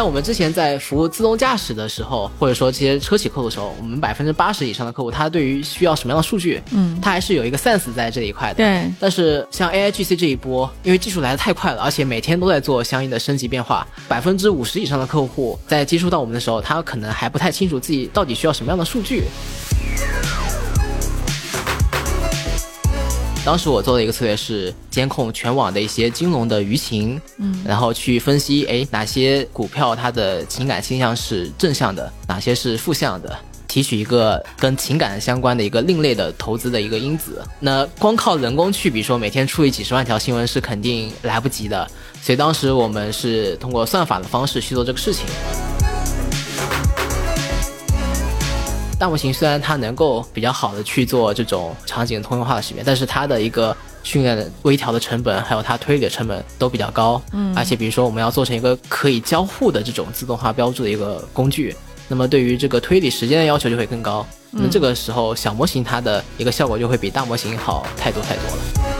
[0.00, 8.54] 像我们之前在服务自动驾驶的时候，或者说这些车企客户的时候，我们百分之八十以上的客户，他对于需要什么样的数据，嗯他还是有一个 sense 在这一块的。
[8.54, 19.24] 对但是像 AI GC 这一波，因为技术来的太快了，而且每天都在做相应的升级变化，百分之五十以上的客户在接触到我们的时候，他可能还不太清楚自己到底需要什么样的数据。
[23.42, 33.34] 当时我做的一个策略是监控全网的一些金融的舆情，嗯，然后去分析，哎，哪些股票它的情感倾向是正向的，哪些是负向的，
[33.66, 37.42] 提取一个跟情感相关的一个另类的投资的一个因子。
[37.58, 41.90] 那光靠人工去，比如说每天处理几十万条新闻是肯定来不及的，
[42.22, 45.24] 所以当时我们是通过算法的方式去做这个事情。
[49.00, 57.20] 大模型虽然它能够比较好的去做这种场景通用化的识别，但是它的一个训练的微调的成本，还有它推理的成本都比较高。
[57.32, 61.74] 嗯，而且比如说我们要做成一个可以交互的这种自动化标注的一个工具，
[62.08, 64.24] 那么对于这个推理时间的要求就会更高。
[64.50, 68.99] 那这个时候小模型它的一个效果就会比大模型好太多太多了。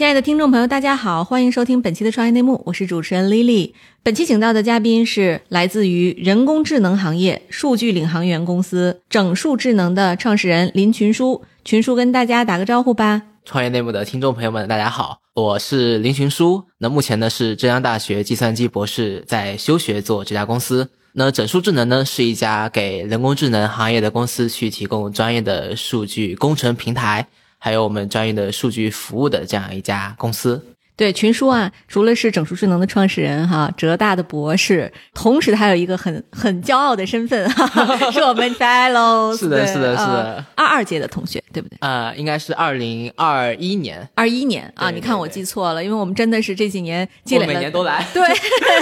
[0.00, 3.74] 亲爱的听众朋友，大家好，欢迎收听本期的创业内幕，我是主持人 Lily。
[4.02, 11.42] 本期请到的嘉宾是来自于人工智能行业数据领航员公司整数智能的创始人林群书。
[11.66, 13.20] 群书跟大家打个招呼吧。
[13.44, 16.64] 创业内幕的听众朋友们，大家好，我是林群书。
[16.78, 20.88] 那目前呢是浙江大学计算机博士，在休学做这家公司。
[21.12, 27.26] 那整数智能呢是一家给人工智能行业的公司去提供专业的数据工程平台，
[27.60, 30.74] 还有我们专业的数据服务的这样一家公司。
[31.00, 41.78] 对群书啊，除了是整数智能的创始人哈，浙大的博士，同时他有一个很很骄傲的身份哈哈， 是我们 fellows，是的是的是的呃二二届的同学，对不对？
[41.80, 48.22] 呃，应该是二零二一年，二一年啊，你看我记错了，因为我们真的是这几年积累我了，每年都来， 对，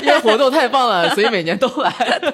[0.03, 1.93] 因为活动太棒了，所以每年都来。
[2.21, 2.33] 对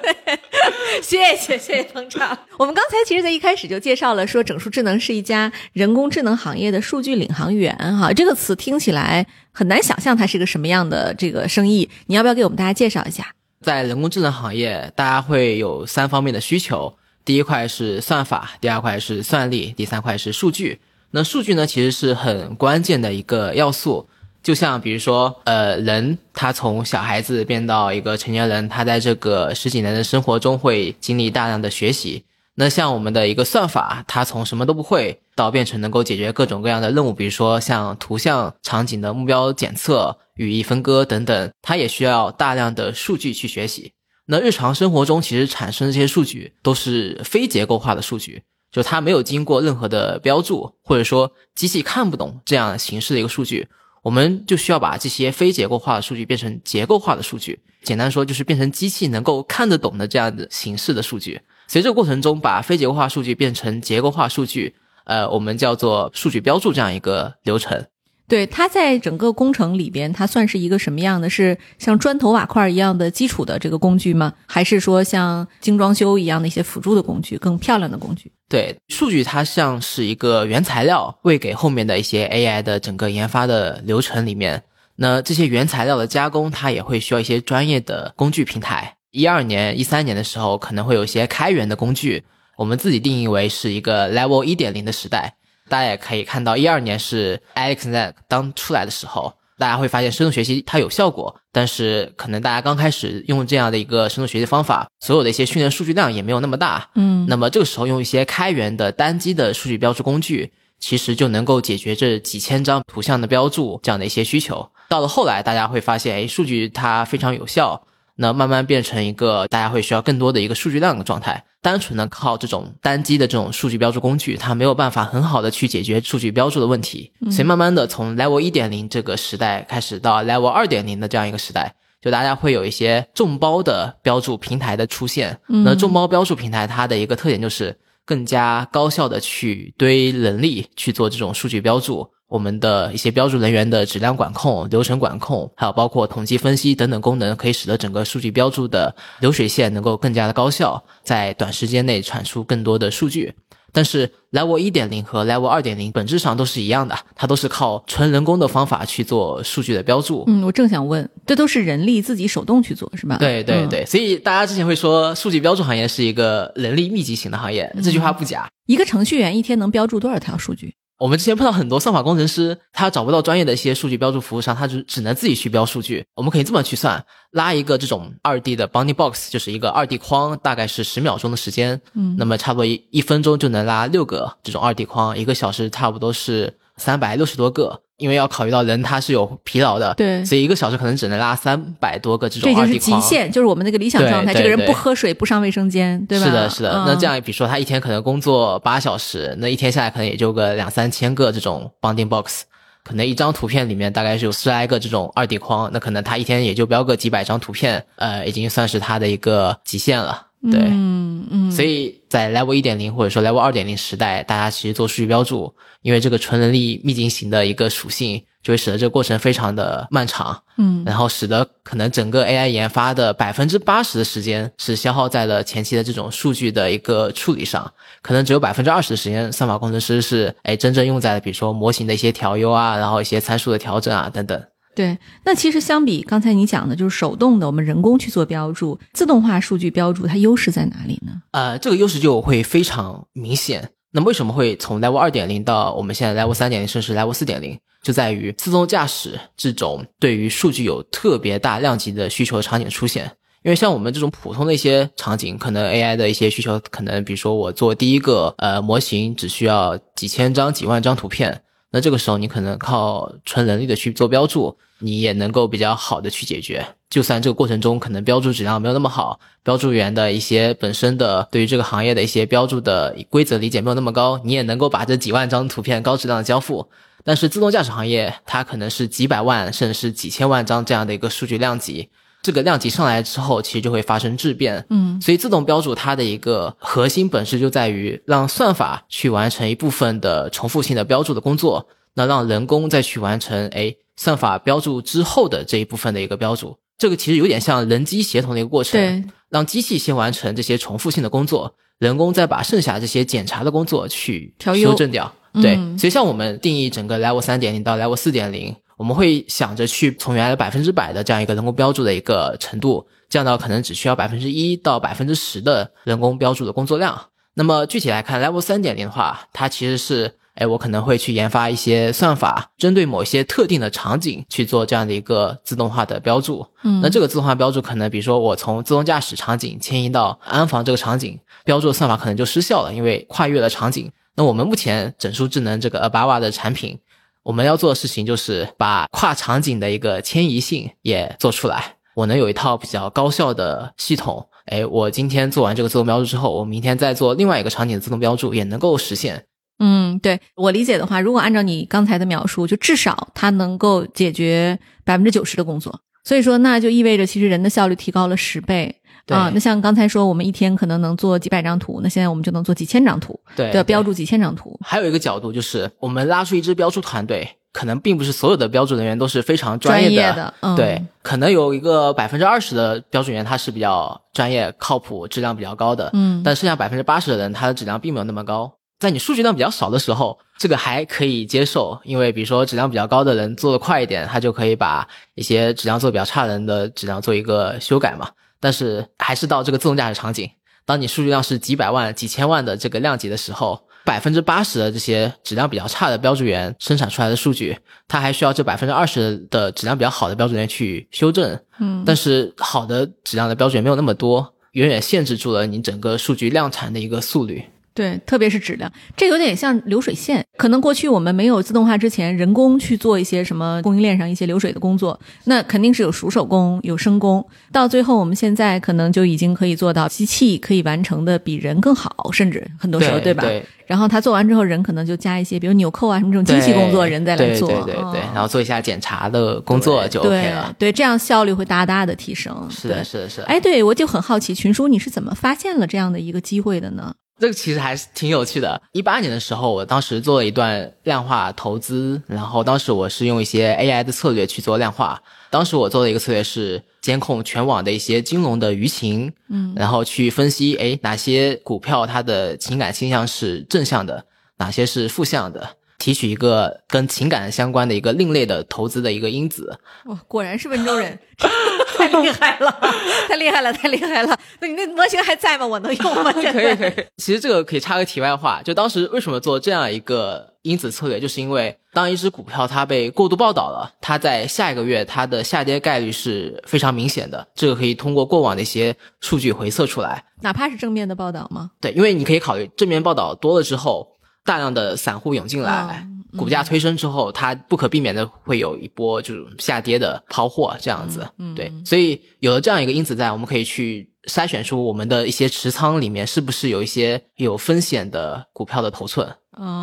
[1.03, 2.35] 谢谢谢谢捧场。
[2.57, 13.33] 我们刚才其实，在一开始就介绍了，说整数智能是一家人工智能行业的数据领航员哈，这个词听起来很难想象它是一个什么样的这个生意，你要不要给我们大家介绍一下？
[13.61, 16.93] 在人工智能行业，大家会有三方面的需求。
[17.23, 20.79] 第一块是算法，第二块是算力，第三块是数据。
[21.11, 24.07] 那数据呢，其实是很关键的一个要素。
[24.43, 32.23] 就像比如说，呃，人他从小孩子变到一个成年人，他在这个十几年的生活中会经历大量的学习。
[32.57, 43.91] 那像我们的一个算法，它从什么都不会到变成能够解决各种各样的任务，比如说像图像场景的目标检测、语义分割等等，它也需要大量的数据去学习。
[44.27, 48.41] 那日常生活中其实产生这些数据都是非结构化的数据，
[48.71, 53.67] 就它没有经过任何的标注，或者说机器看不懂这样形式的一个数据，
[54.01, 57.59] 我们就需要把这些非结构化的数据变成结构化的数据。
[57.83, 61.41] 简单说就是变成机器能够看得懂的这样的形式的数据。
[61.67, 67.85] 随着过程中把非结构化数据变成结构化数据，呃，我们叫做数据标注这样一个流程。
[68.27, 71.29] 对，它在整个工程里边，它算是一个什么样的？
[71.29, 74.33] 是像砖头瓦块一样的基础的这个工具吗？
[74.47, 78.31] 还是说像精装修一样的一些辅助的工具，更漂亮的工具？
[78.49, 84.63] 对，数据它像是一个原材料，喂给后面的一些 AI 的整个研发的流程里面。
[84.95, 88.95] 那这些原材料的加工，它也会需要一些专业的工具平台。
[89.15, 92.25] 一二年、一三年的时候，可能会有一些开源的工具，
[92.57, 95.35] 我们自己定义为是一个 Level 一点零的时代。
[95.69, 106.89] 大家也可以看到，一二年是 AlexNet 刚出来的时候，大家会发现深度学习它有效果，但是可能大家刚开始用这样的一个深度学习方法，所有的一些训练数据量也没有那么大。
[106.95, 114.69] 嗯，那么这个时候用一些开源的单机的数据标注工具，其实就能够解决这几千张图像的标注这样的一些需求。
[114.89, 121.43] 到了后来，大家会发现，哎，数据它非常有效，那慢慢变成一个大家会需要更多的一个数据量的状态。
[121.61, 127.11] 单纯的靠这种单机的这种数据标注工具，它没有办法很好的去解决数据标注的问题。
[127.31, 135.39] 所以慢慢的从 Level 一点零这个时代开始到 Level 二点零的这样一个时代，就大家会有一些众包的标注平台的出现。
[135.47, 137.75] 那众包标注平台它的一个特点就是
[138.05, 142.11] 更加高效的去堆能力去做这种数据标注。
[142.27, 153.33] 我们的一些标注人员的质量管控、流程管控，还有包括统计分析等等功能，可以使得整个数据标注的流水线能够更加的高效，在短时间内产出更多的数据。
[153.71, 160.23] 但是 Level 一点零和 Level 二点零本质上都是一样的，它都是靠纯人工的方法去做数据的标注。
[160.27, 163.17] 嗯，我正想问，这都是人力自己手动去做是吧？
[163.17, 168.47] 嗯对对对，所以大家之前会说数据标注行业是一个人力密集型的行业，这句话不假。
[168.65, 170.73] 一个程序员一天能标注多少条数据？
[170.97, 176.05] 我们之前碰到很多算法工程师，他找不到专业的一些数据标注服务商，他就只能自己去标数据。
[176.15, 187.81] 我们可以这么去算，拉一个这种二 D 的 bounding box，就是一个二 D 框，大概是十秒钟的时间，嗯，那么差不多一一分钟就能拉六个这种二 D 框，一个小时差不多是三百六十多个。
[187.97, 194.33] 因为要考虑到人他是有疲劳的，对，所以一个小时可能只能拉三百多个这种二 D 框，极限，就是我们那个理想状态。
[194.33, 196.25] 这个人不喝水，不上卫生间，对吧？
[196.25, 196.83] 是的，是的。
[196.85, 202.43] 那这样，比如说他一天可能工作八小时，那一天下来可能也就个两三千个这种 bounding box，
[202.83, 210.27] 可能一张图片里面大概是有十来个这种二 D 框，那可能他一天也就标个几百张图片，呃，已经算是他的一个极限了。
[210.51, 227.71] 对，嗯嗯，所以在 Level 一点零或者说 Level 二点零时代，大家其实做数据标注，因为这个纯人力秘境型的一个属性，就会使得这个过程非常的漫长，嗯，然后使得可能整个 AI 研发的百分之八十的时间是消耗在了前期的这种数据的一个处理上，
[228.01, 234.41] 可能只有百分之二十的时间，算法工程师是哎真正用在了比如说模型的一些调优啊，然后一些参数的调整啊等等。
[234.75, 241.13] 对，那其实相比刚才你讲的，就是手动的，我们人工去做标注，自动化数据标注，它优势在哪里呢？
[241.31, 243.71] 呃，这个优势就会非常明显。
[243.91, 253.09] 那为什么会从 Level 二点零到我们现在 Level 三点零，甚至 Level 四点零，就在于自动驾驶这种对于数据有特别大量级的需求场景出现。
[253.43, 261.41] 因为像我们这种普通的一些场景，可能 AI 的一些需求，可能比如说我做第一个呃模型，只需要几千张、几万张图片。
[261.75, 266.65] 那这个时候，你可能靠纯人力的去做标注，你也能够比较好的去解决。
[266.89, 276.69] 就算这个过程中可能标注质量没有那么好，标注员的一些本身的对于这个行业的一些标注的规则理解没有那么高，你也能够把这几万张图片高质量的交付。
[277.03, 281.89] 但是自动驾驶行业，它可能是几百万甚至是几千万张这样的一个数据量级。
[282.25, 284.65] 这个量级上来之后，其实就会发生质变。
[284.71, 296.57] 嗯，所以自动标注它的一个核心本质就在于让算法去完成一部分的重复性的标注的工作，那让人工再去完成哎算法标注之后的这一部分的一个标注。
[296.79, 305.13] 这个其实有点像人机协同的一个过程，对，让机器先完成这些重复性的工作，人工再把剩下这些检查的工作去修正掉。
[305.33, 308.55] 对，所以像我们定义整个 Level 三点零到 Level 四点零。
[308.77, 316.99] 我们会想着去从原来的百分之百的这样一个人工标注的一个程度，降到可能只需要百分之一到百分之十的人工标注的工作量。
[317.35, 326.45] 那么具体来看，Level 三点零的话，它其实是，哎，我可能会去研发一些算法，针对某些特定的场景去做这样的一个自动化的标注。
[326.63, 333.91] 嗯，那这个自动化标注可能，比如说我从自动驾驶场景迁移到安防这个场景，标注的算法可能就失效了，因为跨越了场景。
[334.17, 336.79] 那我们目前整数智能这个 Abava 的产品。
[337.25, 341.73] 我们要做的事情就是把跨场景的一个迁移性也做出来。
[341.95, 349.25] 我能有一套比较高效的系统，哎，我今天做完这个自动标注之后，我明天再做另外一个场景的自动标注也能够实现。
[349.57, 355.81] 嗯，对我理解的话，如果按照你刚才的描述，就至少它能够解决百分之九十的工作。
[356.03, 358.75] 所以说，那就意味着其实人的效率提高了十倍。
[359.07, 364.57] 啊，那像刚才说，我们一天可能能做几百张图，那现在我们就能做几千张图，对，标注几千张图。
[364.63, 378.51] 还有一个角度就是，我们拉出一支标注团队，可能并不是所有的标注人员都是非常专业的，对，可能有一个百分之二十的标注员他是比较专业、靠谱、质量比较高的，嗯，但剩下百分之八十的人，他的质量并没有那么高。
[378.79, 388.09] 在你数据量比较少的时候，这个还可以接受，因为比如说质量比较高的人做的快一点，他就可以把一些质量做的比较差的人的质量做一个修改嘛。
[388.39, 390.29] 但是还是到这个自动驾驶场景，
[390.65, 401.39] 当你数据量是几百万、几千万的这个量级的时候，百分之八十的这些质量比较差的标注员生产出来的数据，它还需要这百分之二十的质量比较好的标准员去修正。
[401.59, 407.43] 嗯，但是好的质量的标注员没有那么多，远远限制住了你整个数据量产的一个速率。
[407.75, 410.25] 对，特别是质量，这有点像流水线。
[410.37, 417.25] 可能过去我们没有自动化之前，人工去做一些什么供应链上一些流水的工作，那肯定是有熟手工、有生工。
[417.51, 423.23] 到最后，我们现在可能就已经可以做到机器可以完成的比人更好，甚至很多时候，对吧？
[423.23, 427.49] 对然后他做完之后，人可能就加一些，比如纽扣啊什么这种精细工作，人再来做。
[427.49, 430.55] 对对对，然后做一下检查的工作就 OK 了。
[430.57, 432.47] 对，这样效率会大大的提升。
[432.49, 433.25] 是的，是的，是的。
[433.25, 436.93] 哎，对我就很好奇，群叔你是怎么发现了这样的一个机会的呢？
[437.19, 438.61] 这个其实还是挺有趣的。
[438.71, 445.01] 一八年的时候，我当时做了一段量化投资，然后当时我是用一些 AI 的策略去做量化。
[445.29, 454.05] 当时我做的一个策略是监控全网的一些金融的舆情，嗯，然后去分析，哎，哪些股票它的情感倾向是正向的，
[454.37, 455.57] 哪些是负向的。
[455.77, 459.59] 提取一个跟情感相关的一个另类的投资的一个因子。
[459.85, 460.97] 哇，果然是温州人，
[461.87, 462.59] 太厉害了，
[463.07, 464.19] 太厉害了，太厉害了！
[464.39, 465.45] 那你那模型还在吗？
[465.45, 466.11] 我能用吗？
[466.13, 466.85] 可以，可以。
[466.97, 480.03] 其实这个可以插个题外话，就当时为什么做这样一个因子策略，就是因为当一只股票它被过度报道了，它在下一个月它的下跌概率是非常明显的，这个可以通过过往的一些数据回测出来。
[480.21, 481.51] 哪怕是正面的报道吗？
[481.61, 483.87] 对，因为你可以考虑正面报道多了之后，
[484.23, 485.85] 大量的散户涌进来，
[486.17, 491.07] 股价推升之后，它不可避免的会有一波就是下跌的抛货这样子。
[491.35, 493.89] 对，所以有了这样一个因子在，我们可以去。
[494.05, 499.11] 筛选出我们的一些持仓里面是不是有一些有风险的股票的头寸，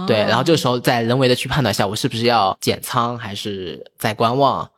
[0.05, 4.69] 对，然后这个时候再人为的去判断一下，我是不是要减仓还是在观望，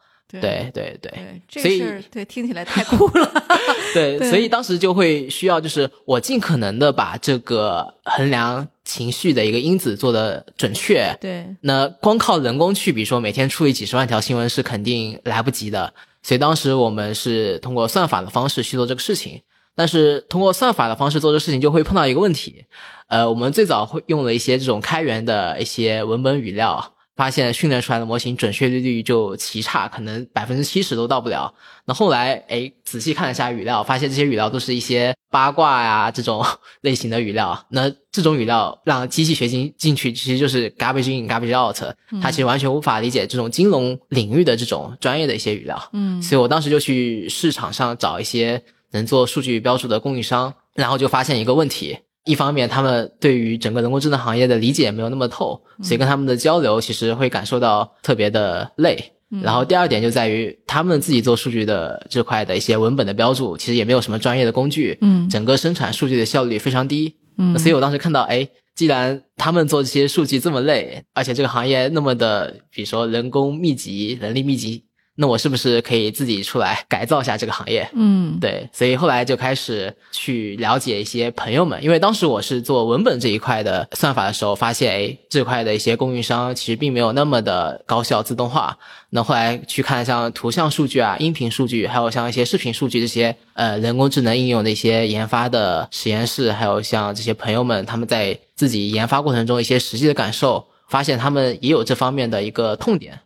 [0.40, 0.70] 对。
[0.74, 3.44] 对对，所以对听起来太酷了，
[3.94, 19.42] 对，所以当时就会需要就是我尽可能的把这个衡量情绪的一个因子做的准确，对，那光靠人工去，比如说每天处理几十万条新闻是肯定来不及的，所以当时我们是通过算法的方式去做这个事情。
[19.76, 22.64] 但是通过算法的方式做这个事情，就会碰到一个问题，
[23.08, 31.54] 呃，我们最早会用了一些这种开源的一些文本语料，发现训练出来的模型准确率就奇差，可能百分之七十都到不了。
[31.85, 36.44] 那后来，哎，仔细看了一下语料，发现这些语料都是一些八卦呀这种
[36.83, 37.66] 类型的语料。
[37.71, 41.76] 那这种语料让机器学习进去，其实就是 garbage in garbage out，
[42.23, 45.90] 它其实完全无法理解这种金融领域的这种专业的一些语料。
[45.92, 48.62] 嗯，所以我当时就去市场上找一些。
[48.94, 59.12] 能做数据标注的供应商，然后就发现一个问题：一方面，他们对于整个人工智能行业的理解没有那么透，所以跟他们的交流其实会感受到特别的累。
[59.42, 74.84] 然后第二点就在于，他们自己做数据的这块的一些文本的标注，其实也没有什么专业的工具，嗯，整个生产数据的效率非常低，嗯，所以我当时看到，哎，既然他们做这些数据这么累，而且这个行业那么的，比如说人工密集、人力密集。
[75.16, 77.88] 那我是不是可以自己出来改造一下这个行业？
[77.94, 88.76] 嗯，对，所以后来就开始去了解一些朋友们，因为当时我是做文本这一块的算法的时候，发现哎，这块的一些供应商其实并没有那么的高效自动化。
[89.11, 103.21] 那后来去看像图像数据啊、音频数据，还有像一些视频数据这些呃人工智能应用的一些研发的实验室，还有像这些朋友们他们在自己研发过程中一些实际的感受，发现他们也有这方面的一个痛点。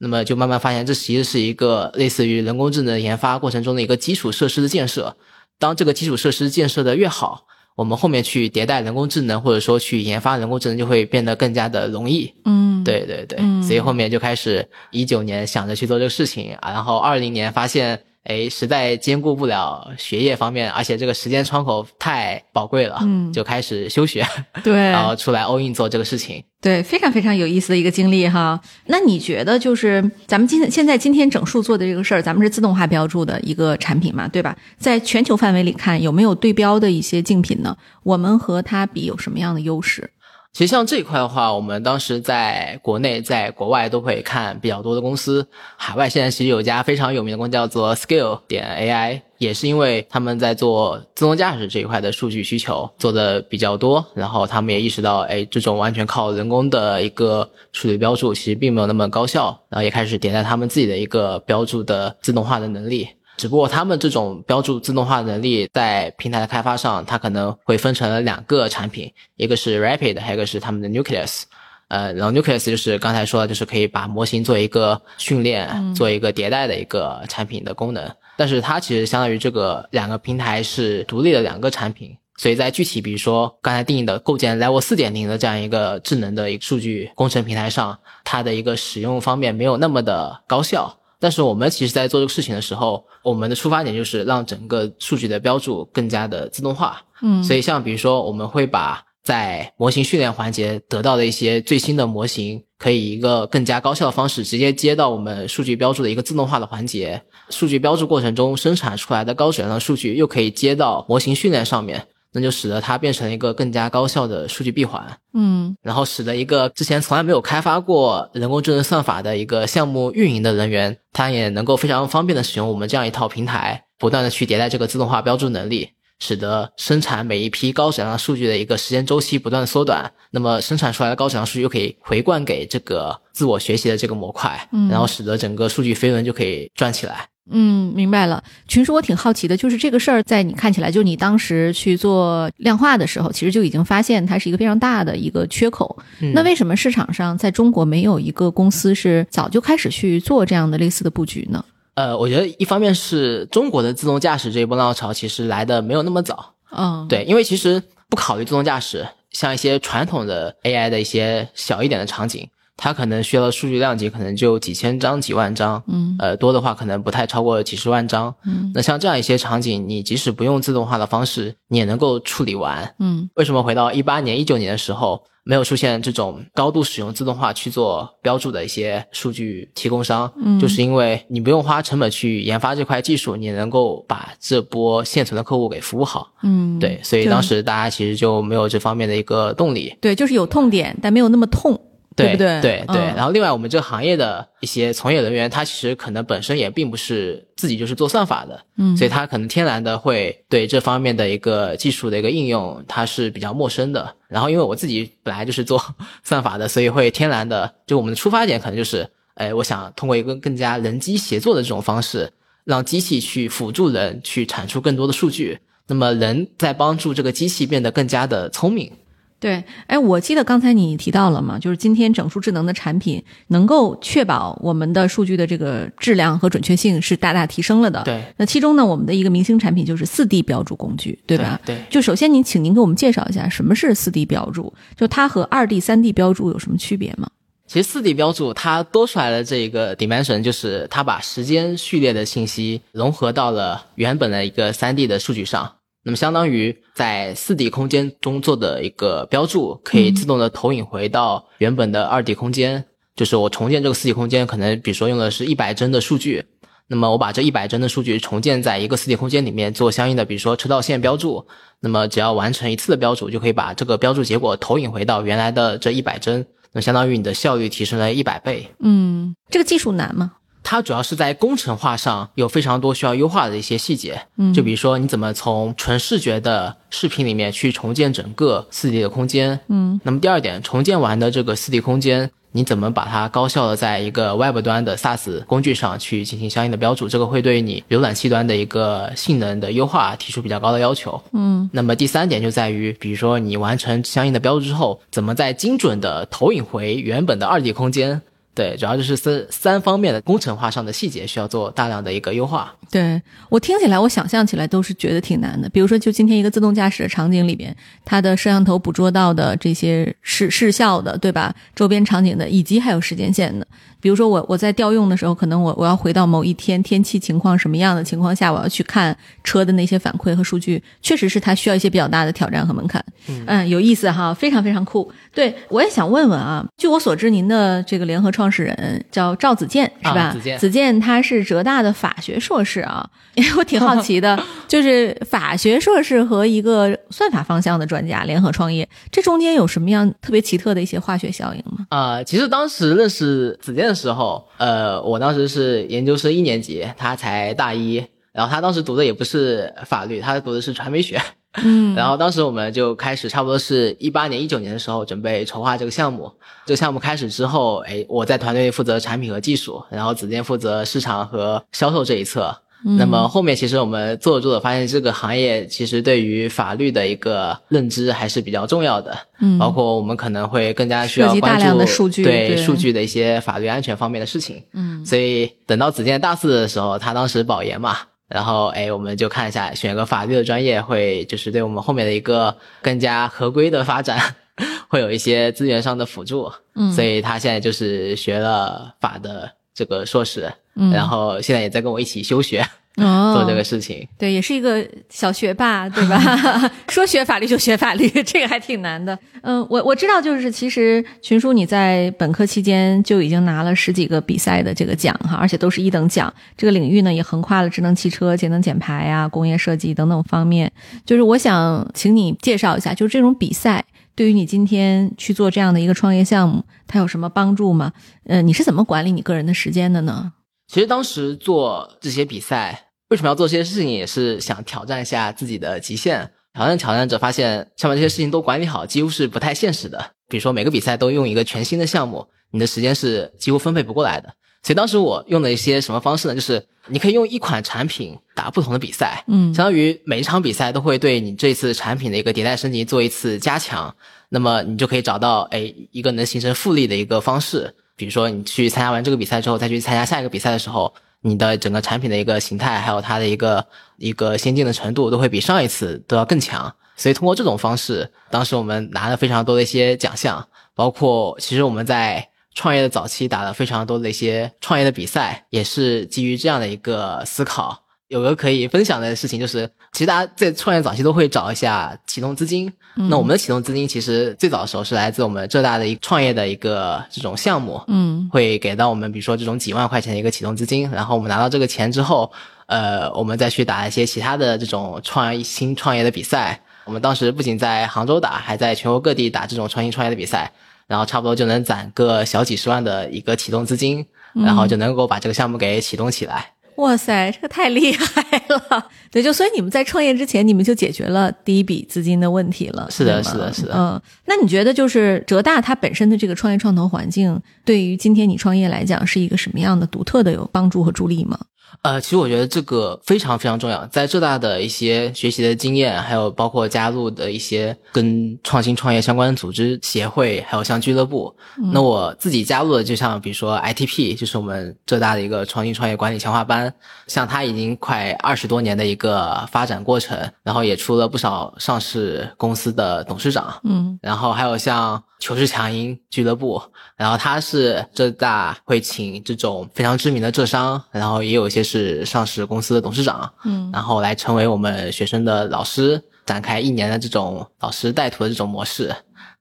[0.00, 5.14] 那么就慢慢发现，这其实是一个类似于人工智能研发过程中的一个基础设施的建设。
[5.58, 7.44] 当这个基础设施建设的越好，
[7.76, 12.32] 我们后面去迭代人工智能，或者说去研发人工智能，就会变得更加的容易。
[12.46, 18.02] 嗯，对对对，所以后面就开始一九年想着去做这个事情啊，然后二零年发现。
[18.24, 24.26] 哎，实在兼顾不了学业方面，而且这个时间窗口太宝贵了，嗯，就开始休学，
[24.62, 28.60] 对，然后出来 all in 做这个事情，对，非常非常有意思的一个经历哈。
[28.86, 34.54] 那你觉得，就是咱们今现在今天整数做的这个事儿，咱们是自动化标注的一个产品嘛，对吧？
[34.78, 37.74] 在全球范围里看，有没有对标的一些竞品呢？
[38.02, 40.10] 我们和它比有什么样的优势？
[40.52, 45.46] 其实像这一块的话，我们当时在国内、在国外都会看比较多的公司。
[45.76, 63.08] 海外现在其实有家非常有名的公司叫做 Scale 点 AI，也是因为他们在做自动驾驶这一块的数据需求做的比较多，然后他们也意识到，哎，这种完全靠人工的一个数据标注其实并没有那么高效，然后也开始迭代他们自己的一个标注的自动化的能力。
[63.40, 71.44] 只不过他们这种标注自动化能力在平台的开发上，它可能会分成两个产品，一个是 Rapid，还有一个是他们的 Nucleus。
[71.88, 78.14] 呃，然后 Nucleus 就是刚才说的，就是可以把模型做一个训练、做一个迭代的一个产品的功能。
[78.36, 90.98] 但是它其实相当于这个两个平台是独立的两个产品，所以在具体比如说刚才定义的构建 Level 四点零的这样一个智能的一个数据工程平台上，它的一个使用方面没有那么的高效。
[91.20, 97.02] 但是我们其实，在做这个事情的时候，我们的出发点就是让整个数据的标注更加的自动化。
[97.20, 107.22] 嗯，所以像比如说，我们会把在模型训练环节得到的一些最新的模型，可以一个更加高效的方式直接接到我们数据标注的一个自动化的环节。
[107.50, 112.06] 数据标注过程中生产出来的高质量的数据，又可以接到模型训练上面。
[112.32, 137.26] 那就使得它变成一个更加高效的数据闭环，嗯，然后使得一个之前从来没有开发过人工智能算法的一个项目运营的人员，他也能够非常方便的使用我们这样一套平台，不断的去迭代这个自动化标注能力，使得生产每一批高质量数据的一个时间周期不断的缩短，那么生产出来的高质量数据又可以回灌给这个自我学习的这个模块，嗯，然后使得整个数据飞轮就可以转起来。
[137.50, 138.42] 嗯，明白了。
[138.68, 145.98] 群叔，我挺好奇的，就是这个事儿，在你看起来，就你当时去做量化的时候，其实就已经发现它是一个非常大的一个缺口。
[146.34, 151.64] 那为什么市场上在中国没有一个公司是早就开始去做这样的类似的布局呢？
[151.94, 156.54] 呃，我觉得一方面是中国的自动驾驶这一波浪潮其实来的没有那么早。
[156.70, 162.48] 嗯，对，因为其实不考虑自动驾驶，像一些传统的 AI 的一些小一点的场景，
[162.82, 168.34] 它可能需要的数据量级可能就几千张、几万张，嗯呃，多的话可能不太超过几十万张。
[168.46, 172.94] 嗯那像这样一些场景，你即使不用自动化的方式，你也能够处理完。
[172.98, 180.32] 嗯为什么回到一八年、一九年的时候，没有出现这种高度使用自动化去做标注的一些数据提供商？
[180.42, 186.32] 嗯就是因为你不用花成本去研发这块技术，你能够把这波现存的客户给服务好。
[186.42, 189.94] 嗯，对，所以当时大家其实就没有这方面的一个动力。
[190.00, 191.78] 对，就是有痛点，但没有那么痛，
[192.20, 192.60] 对不对？
[192.60, 192.96] 对对。
[192.96, 204.14] 嗯然后另外，我们这个行业的一些从业人员，他其实可能本身也并不是自己就是做算法的，嗯所以他可能天然的会对这方面的一个技术的一个应用，它是比较陌生的。
[204.28, 205.82] 然后因为我自己本来就是做
[206.24, 212.30] 算法的，所以会天然的，就我们的出发点可能就是，哎，我想通过一个更加人机协作的这种方式，
[212.64, 215.58] 让机器去辅助人去产出更多的数据。
[215.88, 218.92] 那么人在帮助这个机器变得更加的聪明。
[219.40, 228.02] 对，哎，我记得刚才你提到了嘛，就是今天整数智能的产品能够确保我们的数据的这个质量和准确性是大大提升了的。
[228.04, 231.58] 对，那其中呢，我们的一个明星产品就是四 D 标注工具，对吧？
[231.64, 231.82] 对。
[231.88, 237.30] 就首先您，请您给我们介绍一下什么是四 D 标注，就它和二 D、三 D 标注有什么区别吗？
[237.66, 245.72] 其实四 D 标注它多出来的这个 dimension 就是它把时间序列的信息融合到了原本的一个三 D 的数据上。
[246.02, 252.86] 那么相当于在四 D 空间中做的一个标注，可以自动的投影回到原本的二 D 空间。
[253.16, 256.42] 就是我重建这个四 D 空间，可能比如说用的是一百帧的数据，
[256.86, 261.46] 那么我把这一百帧的数据重建在一个四 D 空间里面做相应的，比如说车道线标注。
[261.80, 266.46] 那么只要完成一次的标注，就可以把这个标注结果投影回到原来的这一百帧。
[266.72, 268.68] 那相当于你的效率提升了一百倍。
[268.78, 270.32] 嗯，这个技术难吗？
[270.62, 274.52] 它主要是在工程化上有非常多需要优化的一些细节，嗯。
[274.52, 291.20] 就比如说你怎么从纯视觉的视频里面去重建整个四 D 的空间，嗯，那么第二点，重建完的这个四 D 空间，你怎么把它高效的在一个 Web 端的 SaaS 工具上去进行相应的标注，这个会对你浏览器端的一个性能的优化提出比较高的要求。
[291.32, 291.68] 嗯。
[291.72, 298.20] 那么第三点就在于，比如说你完成相应的标注之后，怎么再精准的投影回原本的二 D 空间？
[298.52, 302.74] 对，主要就是三三方面的工程化上的细节需要做大量的一个优化。
[302.90, 305.68] 对我听起来，我想象起来都是觉得挺难的。
[305.68, 311.54] 比如说，就今天一个自动驾驶的场景里边，它的摄像头捕捉到的这些视视效的，对吧？
[311.76, 313.66] 周边场景的，以及还有时间线的。
[314.00, 323.04] 比如说我我在调用的时候，可能我我要回到某一天天气情况什么样的情况下，我要去看车的那些反馈和数据，确实是它需要一些比较大的挑战和门槛。
[323.28, 325.10] 嗯有意思哈，非常非常酷。
[325.32, 330.20] 对我也想问问啊，据我所知，您的这个联合创始人叫赵子健是吧？
[330.22, 341.86] 啊子健子健他是浙大的法学硕士啊，因 为我挺好奇的， 就是法学硕士和一个算法方向的专家联合创业，这中间有什么样特别奇特的一些化学效应吗？
[341.90, 351.20] 啊、其实当时认识子健的时候，呃，我当时是研究生一年级，他才大一，然后他当时读的也不是法律，他读的是传媒学。
[351.56, 356.32] 嗯然后当时我们就开始，差不多是一八年、一九年的时候，准备筹划这个项目。
[356.64, 362.56] 这个项目开始之后，哎，我在团队负责产品和技术，然后子健负责市场和销售这一侧。
[362.82, 369.16] 那么后面其实我们做着做着发现，这个行业其实对于法律的一个认知还是比较重要的。
[369.40, 374.62] 嗯包括我们可能会更加需要关注量的数据对对数据的一些法律安全方面的事情。
[374.72, 377.96] 嗯所以等到子健大四的时候，他当时保研嘛，
[378.28, 384.36] 然后哎，我们就看一下选个法律的专业，会就是对我们后面的一个更加合规的发展，
[384.88, 386.50] 会有一些资源上的辅助。
[386.74, 392.60] 嗯所以他现在就是学了法的这个硕士，嗯然后现在也在跟我一起休学、
[392.96, 394.06] 哦 做这个事情。
[394.18, 396.20] 对，也是一个小学霸， 对吧？
[396.88, 399.18] 说学法律就学法律，这个还挺难的。
[399.42, 406.32] 嗯，我我知道，就是其实群叔你在本科期间就已经拿了十几个比赛的这个奖哈，而且都是一等奖。
[406.56, 410.70] 这个领域呢也横跨了智能汽车、节能减排啊、工业设计等等方面。
[411.06, 413.82] 就是我想请你介绍一下，就是这种比赛
[414.14, 417.92] 对于你今天去做这样的一个创业项目，它有什么帮助吗？
[418.24, 420.32] 呃，你是怎么管理你个人的时间的呢？
[420.70, 426.30] 其实当时做这些比赛，为什么要做这些事情，也是想挑战一下自己的极限。
[426.54, 430.12] 挑战挑战者，发现想把这些事情都管理好，几乎是不太现实的。
[430.28, 434.32] 比如说每个比赛都用一个全新的项目，你的时间是几乎分配不过来的。
[434.62, 436.36] 所以当时我用的一些什么方式呢？
[436.36, 443.92] 就是你可以用一款产品打不同的比赛，嗯相当于每一场比赛都会对你这次产品的一个迭代升级做一次加强，
[444.28, 447.74] 那么你就可以找到哎一个能形成复利的一个方式。
[448.00, 453.66] 比如说你去参加完这个比赛之后，再去参加下一个比赛的时候，你的整个产品的一个形态，还有它的一个
[453.98, 456.74] 一个先进的程度，都会比上一次都要更强。
[456.96, 467.82] 所以通过这种方式，当时我们拿了非常多的一些奖项，包括其实我们在创业的早期打了非常多的一些创业的比赛，也是基于这样的一个思考。
[468.10, 472.70] 有个可以分享的事情就是，其实大家在创业早期都会找一下启动资金。
[473.08, 480.90] 那我们的启动资金其实最早的时候是来自我们浙大的一个创业的一个这种项目，嗯，会给到我们，比如说这种几万块钱的一个启动资金。
[480.90, 482.32] 然后我们拿到这个钱之后，
[482.66, 486.60] 呃，我们再去打一些其他的这种创业新创业的比赛。
[486.86, 490.50] 我们当时不仅在杭州打，还在全国各地打这种创新创业的比赛，
[490.88, 496.54] 然后差不多就能攒个小几十万的一个启动资金，然后就能够把这个项目给启动起来。
[496.80, 498.86] 哇塞，这个太厉害了！
[499.12, 502.88] 对，就所以你们在创业之前，你们就解决了第一笔资金的问题了。
[502.90, 503.74] 是的，是的，是的。
[503.76, 511.38] 嗯，那你觉得就是浙大它本身的这个创业创投环境，对于今天你创业来讲，是一个什么样的独特的有帮助和助力吗？
[511.82, 521.34] 呃，其实我觉得这个非常非常重要，在浙大的一些学习的经验，还有包括加入的一些跟创新创业相关的组织协会，还有像俱乐部。
[521.72, 526.72] 那我自己加入的，就像比如说 ITP，就是我们浙大的一个创新创业管理强化班，
[527.06, 533.58] 像它已经快二十多年的一个发展过程，然后也出了不少上市公司的董事长。
[533.64, 535.02] 嗯，然后还有像。
[535.20, 536.60] 求是强音俱乐部，
[536.96, 548.92] 然后他是浙大会请这种非常知名的浙商，然后也有一些是上市公司的董事长，嗯，然后来成为我们学生的老师，展开一年的这种老师带徒的这种模式，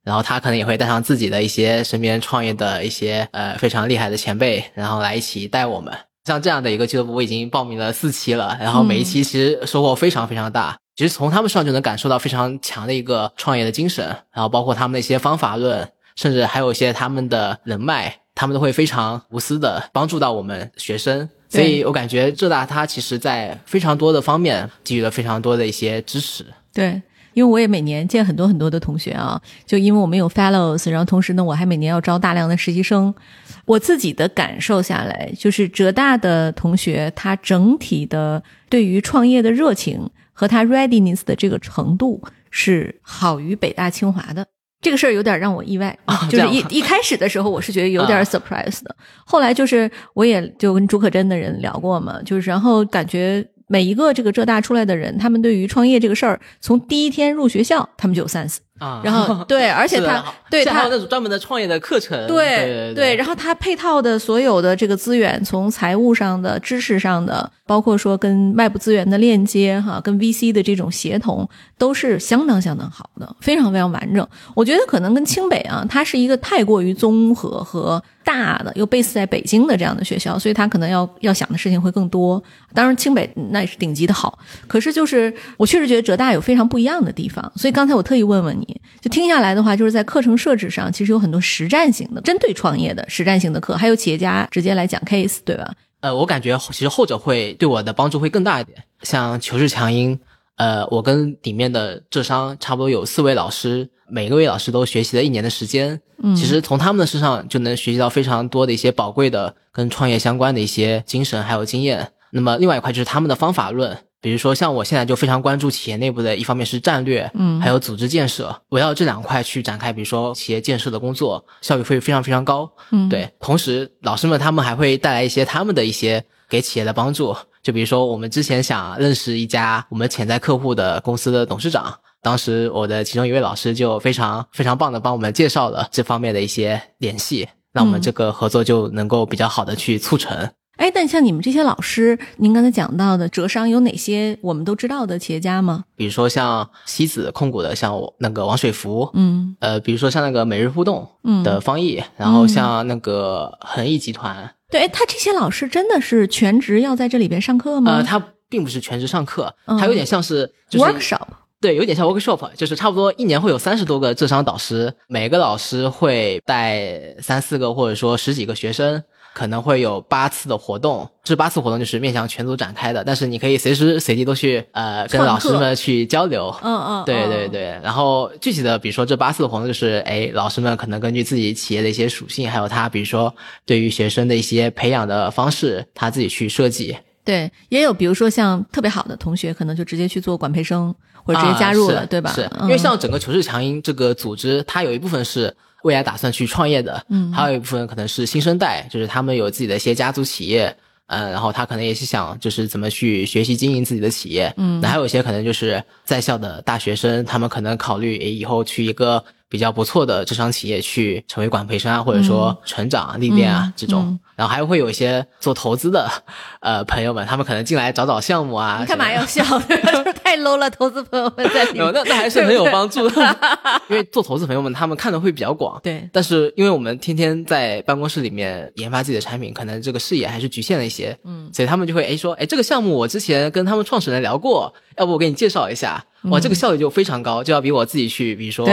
[0.04, 5.94] 然后他可能也会带上自己的一些身边创业的一些呃非常厉害的前辈，然后来一起带我们。
[6.26, 10.78] 像这样的一个俱乐部，我已经报名了四期了，然后每一期其实收获非常非常大。
[11.00, 21.30] 其实从他们身上就能感受到非常强的一个创业的精神，然后包括他们的一些方法论，甚至还有一些他们的人脉，他们都会非常无私的帮助到我们学生。
[21.48, 26.46] 所以我感觉浙大它其实在非常多的方面给予了非常多的一些支持。
[26.74, 27.02] 对，
[27.34, 33.16] 因为我也每年见很多很多的同学啊，就因为我们有 fellows，然后同时呢，我还每年要招大量的实习生。
[33.64, 40.10] 我自己的感受下来，就是浙大的同学他整体的对于创业的热情。
[40.40, 44.48] 和他 readiness 的这个程度是好于北大清华的，
[44.80, 46.00] 这个事儿有点让我意外。
[46.32, 48.96] 就是一一开始的时候，我是觉得有点 surprise 的。
[49.26, 58.60] 后来就是我也就跟朱可桢的人聊过嘛，就是然后感觉每一个这个浙大出来的人，他们对于创业这个事儿，从第一天入学校，他们就有 sense。
[58.80, 74.28] 啊，然后 对，而且他对他还有那种专门的创业的课程，对对，然后他配套的所有的这个资源，从财务上的、知识上的，包括说跟外部资源的链接，哈，跟 VC 的这种协同，都是相当相当好的，非常非常完整。
[74.56, 82.42] 我觉得可能跟清北啊，它是一个太过于综合和大的，又 base 在北京的这样的学校，所以他可能要要想的事情会更多。
[82.74, 88.69] 当然，清北那也是顶级的好，可是就是我确实觉得浙大有非常不一样的地方，所以刚才我特意问问你。
[89.02, 95.74] 就听下来的话，就是在课程设置上，其实有很多实战型的、针对创业的实战型的课，还有企业家直接来讲 case，对吧？
[96.02, 98.78] 呃，我感觉其实后者会对我的帮助会更大一点。
[99.04, 100.20] 像求是强音，
[100.56, 106.00] 呃，我跟里面的浙商差不多有四位老师，每个位老师都学习了一年的时间。
[106.24, 112.12] 嗯，其实从他们的身上就能学习到非常多的一些宝贵的跟创业相关的一些精神还有经验。
[112.32, 113.98] 那么另外一块就是他们的方法论。
[114.22, 123.32] 比如说，像我现在就非常关注企业内部的一方面是战略，嗯，还有组织建设，围绕这两块去展开，比如说企业建设的工作，效率会非常非常高，嗯，对。
[123.40, 140.50] 同时，老师们他们还会带来一些他们的一些给企业的帮助，就比如说我们之前想认识一家我们潜在客户的公司的董事长，当时我的其中一位老师就非常非常棒的帮我们介绍了这方面的一些联系，那我们这个合作就能够比较好的去促成。
[140.80, 145.84] 哎，但像你们这些老师，您刚才讲到的浙商有哪些我们都知道的企业家吗？
[145.98, 151.06] 比如说像西子控股的，像那个王水福，嗯，呃，比如说像那个每日互动
[151.44, 157.98] 的方毅，然后像那个恒毅集团，对，他这些老师真的是全职要在这里边上课吗？
[157.98, 161.28] 呃，他并不是全职上课，他有点像是 workshop，
[161.60, 169.04] 对，有点像 workshop，就是差不多一年会有三十多个浙商导师，每个老师会带三四个或者说十几个学生。
[169.34, 176.54] 可能会有八次的活动，这八次活动就是面向全组展开的，但是你可以随时随地都去呃跟老师们去交流。
[176.62, 177.80] 嗯嗯，对对对。
[177.82, 183.34] 然后具体的，比如说这八次的活动，就是哎，老师们可能根据自己企业的一些属性，还有他比如说
[183.66, 186.98] 对于学生的一些培养的方式，他自己去设计。
[187.24, 192.32] 对，也有比如说像特别好的同学，可能就直接去做管培生，或者直接加入了，对吧？
[192.34, 195.56] 是因为像整个求是强音这个组织，它有一部分是。
[195.84, 200.76] 未来打算去创业的，嗯，还有一部分可能是新生代，就是他们有自己的一些家族企业，
[201.08, 216.10] 嗯，然后他可能也是想就是怎么去学习经营自己的企业，嗯，那还有一些可能就是在校的大学生，他们可能考虑以后去一个比较不错的职场企业去成为管培生啊，或者说成长啊、历练啊这种，然后还会有一些做投资的
[216.62, 219.44] 呃朋友们，他们可能进来找找项目啊，你干嘛要笑？
[220.24, 223.38] 太 low 了，投资朋友们在里面，那那还是很有帮助的，
[223.90, 238.70] 因为做投资朋友们他们看的会比较广，对，但是因为我们天天在办公室里面研发自己的产品，可能这个视野还是局限了一些，嗯，所以他们就会哎说，哎这个项目我之前跟他们创始人聊过，要不我给你介绍一下，哇，这个效率就非常高，就要比我自己去，比如说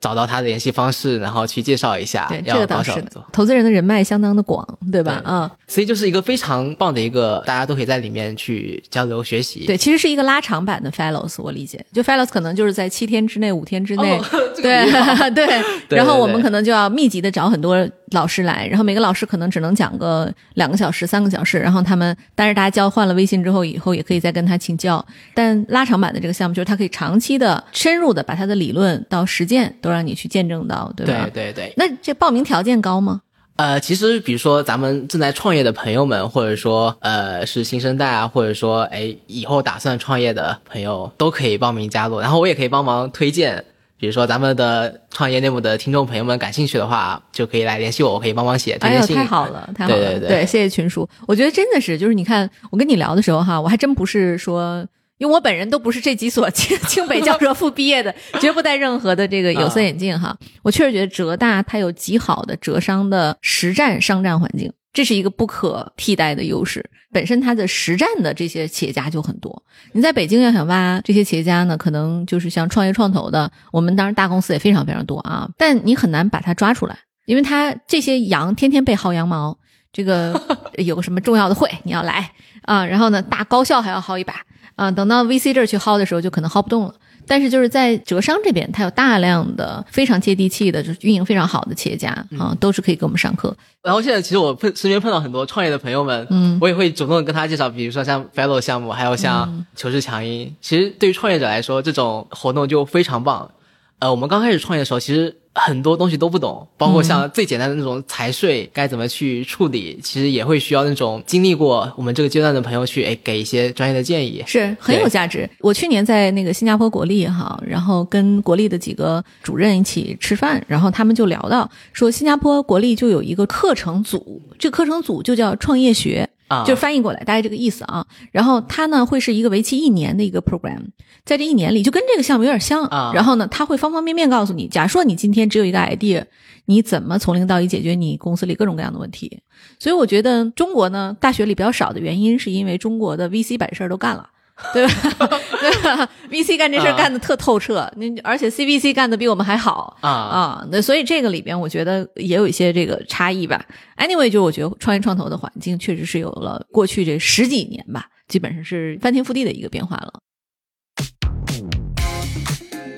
[0.00, 3.02] 找到他的联系方式，然后去介绍一下，对，这要个倒是。
[3.32, 5.20] 投资人的人脉相当的广，对吧？
[5.24, 9.66] 对嗯，所以就是一个非常棒的一个，大家都可以在里面去交流学习。
[9.66, 14.20] 对，其实是一个拉长版的 Fellows，我理解，就 Fellows 可能就是在七天之内、五天之内，
[14.56, 14.84] 对
[15.34, 15.46] 对，
[15.88, 25.04] 对然后我们可能就要密集的找很多老师来，然后每个老师可能只能讲个两个小时、三个小时，然后他们，但是大家交换了微信之后，以后也可以再跟他请教。
[25.34, 31.28] 但拉长版的这个项目，就是他可以长期的、深入的把他的理论到实践都让你去见证到，对吧？
[31.32, 33.20] 对对对，那这报名条件高吗？
[33.60, 42.18] 呃，其实比如说咱们正在创业的朋友们，或者说呃是新生代啊，或者说哎以后打算创业的朋友，都可以报名加入。
[42.20, 43.62] 然后我也可以帮忙推荐，
[43.98, 49.16] 比如说咱们的创业内部的听众朋友们感兴趣的话，就可以来联系我，我可以帮忙写推哎呦，荐信。
[49.16, 49.96] 太好了，太好了！
[49.98, 51.06] 对对对谢谢群叔。
[51.28, 54.82] 我觉得真的是，就是你看，我跟你聊的时候哈，我还真不是说，
[55.20, 60.34] 因为我本人都不是这几所 清清北教授 附毕业的，绝不戴任何的这个有色眼镜哈。
[60.62, 64.72] 我确实觉得浙大它有极好的浙商的实战商战环境。
[64.92, 69.62] 这是一个不可替代的优势，本身它的实战的这些企业家就很多。
[69.92, 76.98] 你在北京要想挖这些企业家呢，可能就是像创业创投的，我们当然大公司也非常非常多啊，但你很难把它抓出来。
[77.26, 79.56] 因为他这些羊天天被薅羊毛，
[79.92, 80.40] 这个
[80.78, 84.34] 有个什么重要的会你要来啊，然后呢大高校还要薅一把
[84.80, 86.94] 啊，等到 VC 这儿去薅的时候就可能薅不动了。
[87.26, 93.54] 但是就是在浙商这边，它有大量的非常接地气的，就是运营非常好的企业家啊，都是可以给我们上课。
[93.82, 100.56] 然后现在其实我碰身边碰到很多创业的朋友们，嗯我也会主动地跟他介绍，比如说像 Fellow 项目，还有嗯像求是强音。
[100.62, 103.50] 其实对于创业者来说，这种活动就非常棒。
[103.98, 114.42] 呃，我们刚开始创业的时候，其实很多东西都不懂，包括像最简单的那种财税该怎么去处理，其实也会需要那种经历过我们这个阶段的朋友去哎给一些专业的建议。
[114.46, 115.48] 是很有价值。
[115.58, 126.28] 我去年在那个新加坡国立哈，然后跟国立的几个主任一起吃饭，然后他们就聊到说，新加坡国立就有一个课程组，这个课程组就叫创业学。
[126.50, 128.04] 啊，就翻译过来，大概这个意思啊。
[128.32, 130.80] 然后它呢会是一个为期一年的一个 program，
[131.24, 136.24] 在这一年里就跟这个项目有点像啊然后呢，它会方方面面告诉你，假如说你今天只有一个 idea，
[136.64, 139.40] 你怎么从零到一解决你公司里各种各样的问题。
[139.78, 144.28] 所以我觉得中国呢，大学里比较少的原因，是因为中国的 VC 把事儿都干了。
[144.72, 144.92] 对吧？
[145.60, 150.66] 对吧？VC 干这事干的特透彻，那、而且 CVC 干的比我们还好啊啊。
[150.70, 153.64] 那所以这个里边，我觉得也有一些这个差异吧。
[153.96, 160.20] Anyway，就我觉得创业创投的环境确实是有了过去这十几年吧，基本上是翻天覆地的一个变化了。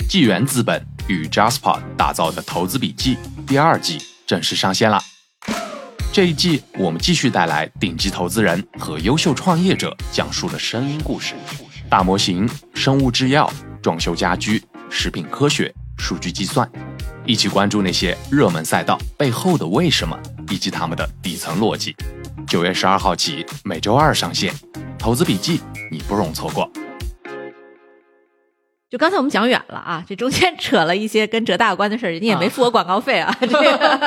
[0.08, 5.00] 纪元资本与 Jasper 打造的投资笔记第二季正式上线啦！
[6.12, 11.32] 这一季我们继续带来顶级投资人和优秀创业者讲述的声音故事，
[11.88, 16.70] 大模型、生物制药、装修家居、食品科学、数据计算，
[17.24, 20.14] 一起关注那些热门赛道背后的为什么
[20.50, 21.96] 以及他们的底层逻辑。
[22.46, 24.52] 九月十二号起，每周二上线，
[24.98, 26.70] 投资笔记你不容错过。
[28.92, 33.34] 就刚才我们讲远了啊，这中间扯了一些跟浙大有关的事儿，人家也没付我广告费啊。
[33.40, 33.98] 这个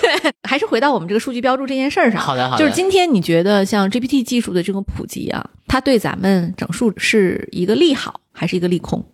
[0.00, 2.18] 对，还是回到我们这个数据标注这件事儿上。
[2.18, 9.04] 好的好的就是今天你觉得像 GPT 技术的这种普及啊，它对咱们整数是一个利好还是一个利空？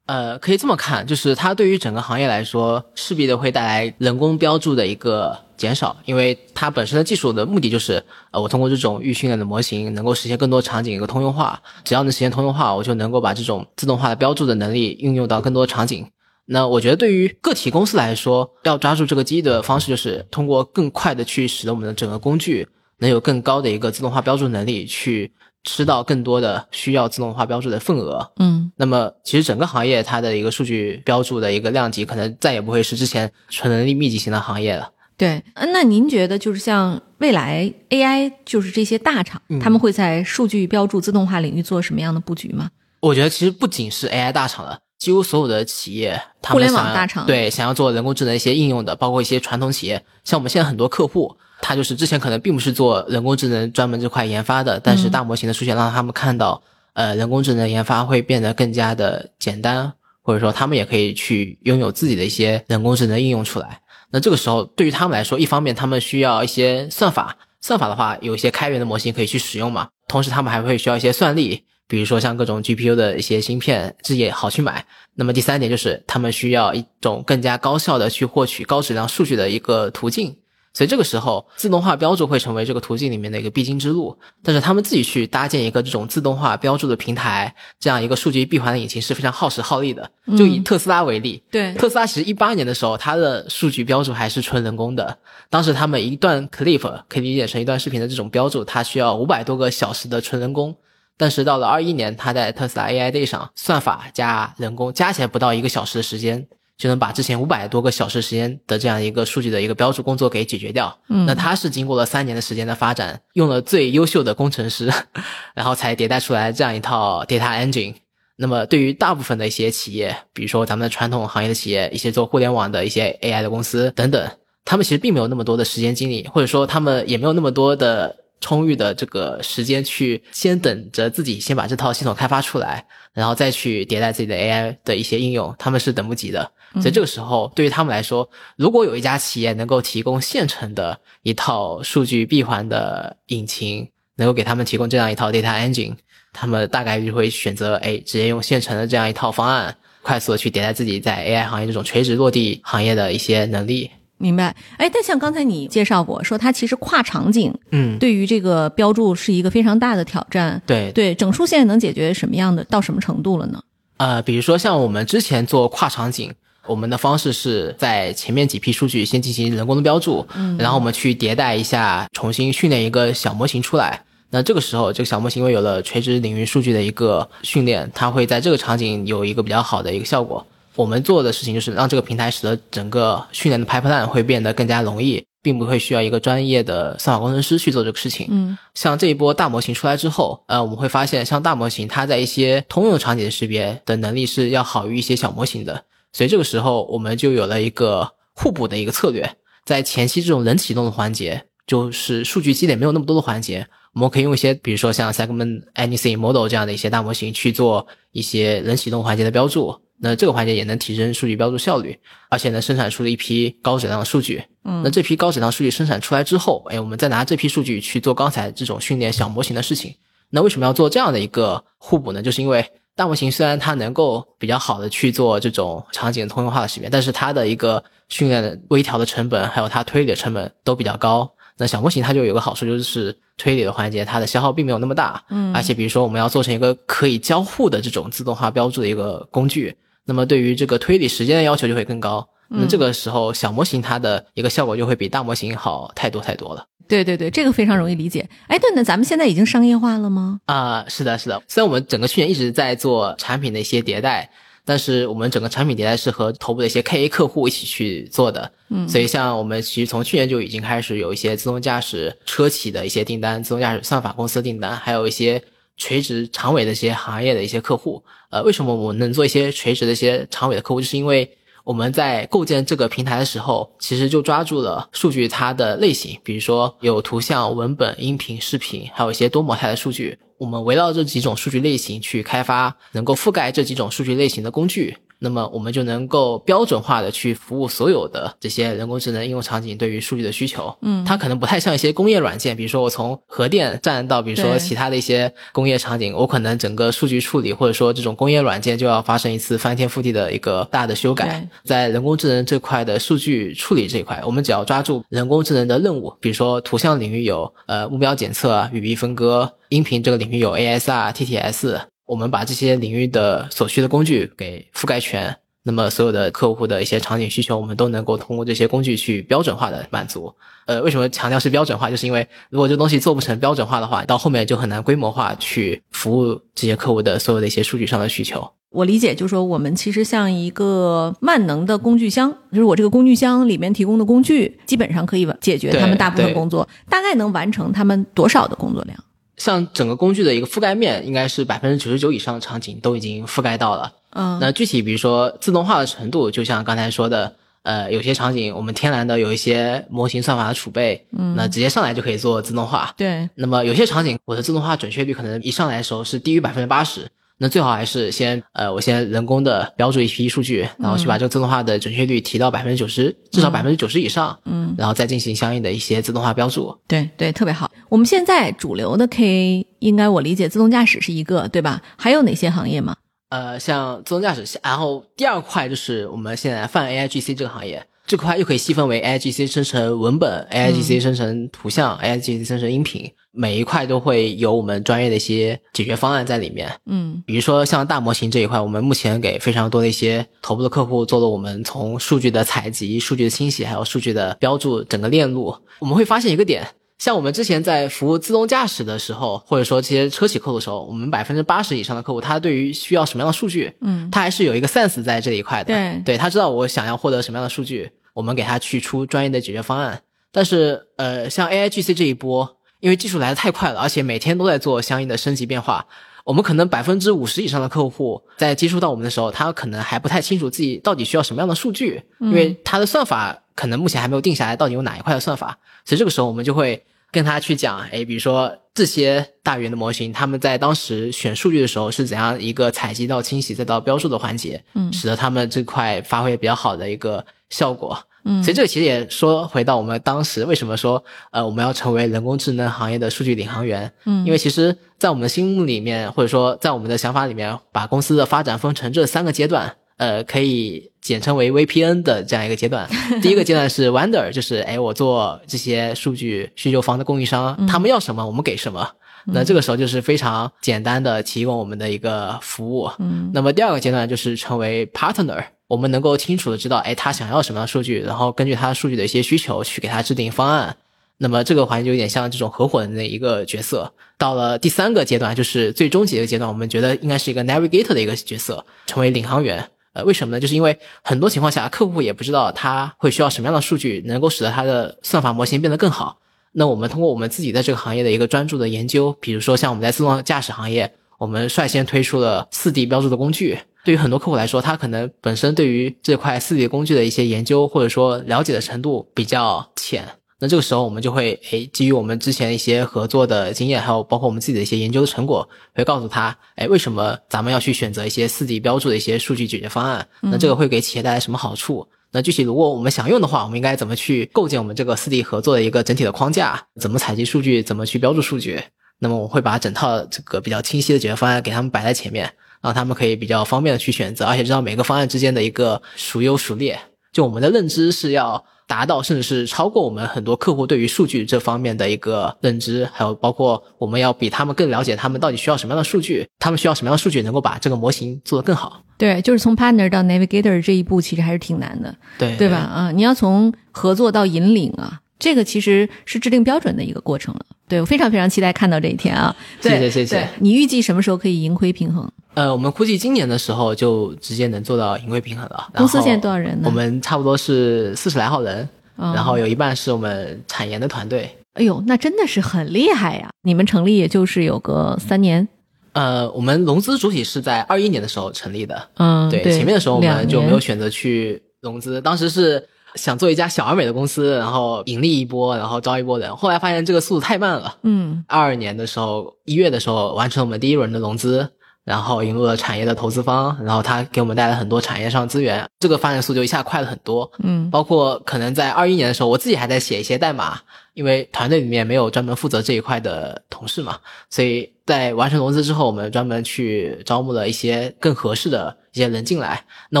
[0.06, 11.58] 呃，可以这么看，就是它对于整个行业来说，势必的会带来人工标注的一个减少，因为它本身的技术的目的就是，呃，我通过这种预训练的模型，能够实现更多场景一个通用化。
[11.84, 16.06] 只要能实现通用化，我就能够把这种自动化的标注的能力运用到更多场景。
[16.44, 25.32] 那我觉得对于个体公司来说，要抓住这个机遇的方式，就是通过更快的去使得我们的整个工具能有更高的一个自动化标注能力，去
[25.64, 28.30] 吃到更多的需要自动化标注的份额。
[28.38, 34.90] 嗯那么，其实整个行业它的一个数据标注的一个量级，可能再也不会是之前纯能力密集型的行业了。
[35.16, 42.68] 对，呃那您觉得就是像未来 AI，就是这些大厂，他们会在数据标注自动化领域做什么样的布局吗？
[43.00, 56.62] 我觉得其实不仅是 AI 大厂了，几乎所有的企业，他互联网大厂对想要做人工智能一些应用的，包括一些传统企业，像我们现在很多客户，他就是之前可能并不是做人工智能专门这块研发的，但是大模型的出现让他们看到，
[56.92, 63.80] 呃，人工智能研发会变得更加的简单，或者说他们也可以去拥有自己的一些人工智能应用出来。
[64.10, 74.84] 那这个时候对于他们来说，一方面他们需要一些算法，算法的话有一些开源的模型可以去使用嘛，同时他们还会需要一些算力，比如说像各种 GPU 的一些芯片，这也好去买。
[75.14, 80.36] 那么第三点就是他们需要一种更加高效的去获取高质量数据的一个途径。
[80.74, 84.18] 所以这个时候，自动化标注会成为这个途径里面的一个必经之路。
[84.42, 90.10] 但是他们自己去搭建一个这种自动化标注的平台，这样一个数据闭环的引擎是非常耗时耗力的。
[90.36, 95.16] 就以特斯拉为例，对特斯拉其实一八年的时候，它的数据标注还是纯人工的。
[95.48, 100.74] 当时他们一段 clip 可以理解成一段视频的这种标注，它需要五百多个小时的纯人工。
[101.16, 110.98] 但是到了二一年，它在特斯拉 AI Day 上，算法加人工加起来不到一个小时的时间，就能把之前五百多个小时时间的这样一个数据的一个标注工作给解决掉。
[111.08, 114.92] 嗯那它是经过了三年的时间的发展，用了最优秀的工程师，
[115.54, 117.94] 然后才迭代出来这样一套 data engine。
[118.36, 124.28] 那么对于大部分的一些企业，比如说咱们的传统行业的企业，一些做互联网的一些 AI 的公司等等，
[124.64, 136.50] 他们其实并没有那么多的时间精力，或者说他们也没有那么多的充裕的这个时间去先等着自己先把这套系统开发出来，然后再去迭代自己的 AI 的一些应用，他们是等不及的。
[136.74, 145.94] 所以这个时候，对于他们来说，如果有一家企业能够提供现成的一套数据闭环的引擎，能够给他们提供这样一套 data engine，
[146.32, 153.90] 他们大概率会选择哎，直接用现成的这样一套方案，快速的去迭代自己在 AI 行业这种垂直落地行业的一些能力。
[154.18, 154.54] 明白。
[154.76, 160.60] 哎，但像刚才你介绍过，说它其实跨场景嗯，对于这个标注是一个非常大的挑战。
[160.66, 163.60] 对对，整数现在能解决什么样的到什么程度了呢？
[163.98, 166.32] 呃，比如说像我们之前做跨场景，
[166.66, 174.02] 我们的方式是在前面几批数据先进行人工的标注，嗯，然后我们去迭代一下，重新训练一个小模型出来。
[174.30, 180.44] 那这个时候，这个小模型因为有了垂直领域数据的一个训练，它会在这个场景有一个比较好的一个效果。
[180.76, 188.26] 我们做的事情就是让这个平台使得整个训练的 pipeline 会变得更加容易，并不会需要一个专业的算法工程师去做这个事情。
[188.30, 209.83] 嗯像这一波大模型出来之后，呃，我们会发现，像大模型它在一些通用场景的识别的能力是要好于一些小模型的，所以这个时候我们就有了一个互补的一个策略，在前期这种人启动的环节，就是数据积累没有那么多的环节，我们可以用一些，比如说像 Segment Anything Model 这样的一些大模型去做一些人启动环节的标注。
[209.98, 214.42] 那这个环节也能提升数据标注效率，而且呢生产出了一批高质量的数据。
[214.64, 219.94] 嗯那这批高质量数据生产出来之后，哎，我们再拿这批数据去做刚才这种训练小模型的事情。
[220.30, 222.22] 那为什么要做这样的一个互补呢？
[222.22, 222.64] 就是因为
[222.96, 231.30] 大模型虽然它能够比较好的去做这种场景通用化的识别，但是它的一个训练的微调的成本，还有它推理的成本都比较高。
[231.56, 242.28] 那小模型它就有个好处，就是推理的环节它的消耗并没有那么大，嗯而且比如说我们要做成一个可以交互的这种自动化标注的一个工具，那么对于这个推理时间的要求就会更高。
[242.48, 246.66] 那这个时候小模型它的一个效果就会比大模型好太多太多了。
[246.86, 248.28] 对对对，这个非常容易理解。
[248.46, 250.38] 哎，对，那咱们现在已经商业化了吗？
[250.44, 251.42] 啊、是的，是的。
[251.48, 254.30] 虽然我们整个去年一直在做产品的一些迭代，
[254.66, 258.52] 但是我们整个产品迭代是和头部的一些 KA 客户一起去做的。
[258.68, 265.42] 嗯所以像我们其实从去年就已经开始有一些自动驾驶车企的一些订单，自动驾驶算法公司的订单，还有一些
[265.76, 268.02] 垂直长尾的一些行业的一些客户。
[268.30, 271.36] 呃，为什么我们能做一些垂直的一些长尾的客户，就是因为。
[271.64, 280.18] 我们在构建这个平台的时候，其实就抓住了数据它的类型，比如说有图像、文本、音频、视频，还有一些多模态的数据。
[280.36, 290.74] 我们围绕这几种数据类型去开发能够覆盖这几种数据类型的工具，那么我们就能够标准化的去服务所有的这些人工智能应用场景对于数据的需求。
[290.82, 301.46] 嗯它可能不太像一些工业软件，比如说我从核电站到比如说其他的一些工业场景，我可能整个数据处理或者说这种工业软件就要发生一次翻天覆地的一个大的修改。
[301.64, 315.36] 在人工智能这块的数据处理这一块，我们只要抓住人工智能的任务，比如说图像领域有呃目标检测、语义分割，音频这个领域有 ASR、TTS，我们把这些领域的所需的工具给覆盖全。
[315.66, 320.30] 那么所有的客户的一些场景需求，我们都能够通过这些工具去标准化的满足。
[320.66, 321.88] 呃，为什么强调是标准化？
[321.88, 328.46] 就是因为如果这东西做不成标准化的话，到后面就很难规模化去服务这些客户的所有的一些数据上的需求。
[328.68, 339.02] 我理解就是说，我们其实像一个万能的工具箱，就是我这个工具箱里面提供的工具，基本上可以解决他们大部分工作，大概能完成他们多少的工作量？
[339.36, 343.92] 像整个工具的一个覆盖面，应该是百分之九十九以上的场景都已经覆盖到了。
[344.10, 352.94] 嗯，那具体比如说自动化的程度，就像刚才说的，呃，有些场景我们天然的有一些模型算法的储备，嗯，那直接上来就可以做自动化。
[352.96, 366.76] 对，那么有些场景我的自动化准确率可能一上来的时候是低于百分之八十，那最好还是先呃，我先人工的标注一批数据，然后去把这个自动化的准确率提到百分之九十，至少百分之九十以上，嗯，然后再进行相应的一些自动化标注。
[366.86, 367.70] 对对，特别好。
[367.88, 371.82] 我们现在主流的 K，应该我理解自动驾驶是一个，对吧？
[371.96, 372.96] 还有哪些行业吗？
[373.30, 386.70] 呃，像自动驾驶，然后第二块就是我们现在泛 AIGC 这个行业，这块又可以细分为 AIGC 生成文本、AIGC 生成图像、AIGC 生成音频，每一块都会有我们专业的一些解决方案在里面。
[386.84, 395.56] 嗯比如说像大模型这一块，我们目前给非常多的一些头部的客户做了我们从数据的采集、数据的清洗，还有数据的标注整个链路。
[395.78, 396.66] 我们会发现一个点，
[397.04, 405.74] 像我们之前在服务自动驾驶的时候，或者说这些车企客户的时候，我们百分之八十以上的客户，他对于需要什么样的数据，嗯他还是有一个 sense 在这一块的。
[405.74, 410.00] 对对他知道我想要获得什么样的数据，我们给他去出专业的解决方案。
[410.32, 415.86] 但是呃，像 AIGC 这一波，因为技术来的太快了，而且每天都在做相应的升级变化，
[416.24, 425.58] 我们可能百分之五十以上的客户在接触到我们的时候，他可能还不太清楚自己到底需要什么样的数据，因为他的算法可能目前还没有定下来，到底有哪一块的算法。
[425.84, 426.82] 所以这个时候我们就会
[427.14, 437.96] 跟他去讲，哎，比如说这些大语言的模型，他们在当时选数据的时候是怎样一个采集到清洗再到标注的环节，嗯使得他们这块发挥比较好的一个效果。
[438.26, 443.92] 嗯，所以这个其实也说回到我们当时为什么说，呃，我们要成为人工智能行业的数据领航员。
[444.06, 452.88] 嗯因为其实，在我们的心目里面，或者说在我们的想法里面，把公司的发展分成这三个阶段，呃，可以简称为 VPN 的这样一个阶段。
[453.22, 458.90] 第一个阶段是 Wonder，就是哎，我做这些数据需求方的供应商，他们要什么，我们给什么。
[459.26, 462.90] 那这个时候就是非常简单的提供我们的一个服务。
[462.98, 470.76] 嗯那么第二个阶段就是成为 partner，我们能够清楚的知道，哎，他想要什么样的数据，然后根据他数据的一些需求去给他制定方案。
[471.16, 473.90] 那么这个环节就有点像这种合伙人的一个角色。
[474.18, 479.66] 到了第三个阶段，就是最终极的阶段，我们觉得应该是一个 navigator 的一个角色，成为领航员。
[479.94, 480.40] 呃，为什么呢？
[480.40, 486.18] 就是因为很多情况下，客户也不知道他会需要什么样的数据，能够使得他的算法模型变得更好。
[486.52, 493.58] 那我们通过我们自己在这个行业的一个专注的研究，比如说像我们在自动驾驶行业，我们率先推出了四 D 标注的工具。
[493.84, 500.08] 对于很多客户来说，他可能本身对于这块四 D 工具的一些研究或者说了解的程度比较浅。
[500.40, 510.06] 那这个时候，我们就会诶，基于我们之前一些合作的经验，还有包括我们自己的一些研究的成果，会告诉他，诶，为什么咱们要去选择一些四 D 标注的一些数据解决方案？
[510.20, 511.86] 那这个会给企业带来什么好处？
[512.10, 516.66] 那具体如果我们想用的话，我们应该怎么去构建我们这个四 D 合作的一个整体的框架？
[516.80, 517.62] 怎么采集数据？
[517.62, 518.62] 怎么去标注数据？
[518.98, 522.32] 那么我会把整套这个比较清晰的解决方案给他们摆在前面，
[522.62, 526.78] 让他们可以比较方便的去选择，而且知道每个方案之间的一个孰优孰劣。
[527.12, 538.82] 就我们的认知是要达到，甚至是超过我们很多客户对于数据这方面的一个认知，还有包括我们要比他们更了解他们到底需要什么样的数据，他们需要什么样的数据能够把这个模型做得更好。
[538.96, 542.56] 对，就是从 partner 到 navigator 这一步，其实还是挺难的，对对吧？？
[542.56, 547.44] 啊，你要从合作到引领啊，这个其实是制定标准的一个过程了。
[547.66, 549.34] 对我非常非常期待看到这一天啊！
[549.60, 552.08] 对谢谢谢谢你预计什么时候可以盈亏平衡？
[552.34, 555.68] 呃，我们估计今年的时候就直接能做到盈亏平衡了。
[555.74, 561.30] 公司现在多少人呢我们差不多是四十来号人，哦然后有一半是我们产研的团队。
[561.54, 563.30] 哎呦，那真的是很厉害呀！
[563.42, 565.46] 你们成立也就是有个三年，
[565.92, 572.66] 呃，我们融资主体是在二一年的时候成立的，嗯，对，前面的时候我们就没有选择去融资，当时是
[572.96, 577.76] 想做一家小而美的公司，然后盈利一波，然后招一波人，后来发现这个速度太慢了。
[577.84, 581.48] 嗯二二年的时候，一月的时候完成了我们第一轮的融资，
[581.84, 587.30] 然后引入了产业的投资方，然后他给我们带来很多产业上资源，这个发展速度一下快了很多。
[587.38, 590.60] 嗯包括可能在二一年的时候，我自己还在写一些代码，
[590.94, 593.98] 因为团队里面没有专门负责这一块的同事嘛，
[594.30, 599.64] 所以在完成融资之后，我们专门去招募了一些更合适的一些人进来。
[599.90, 600.00] 那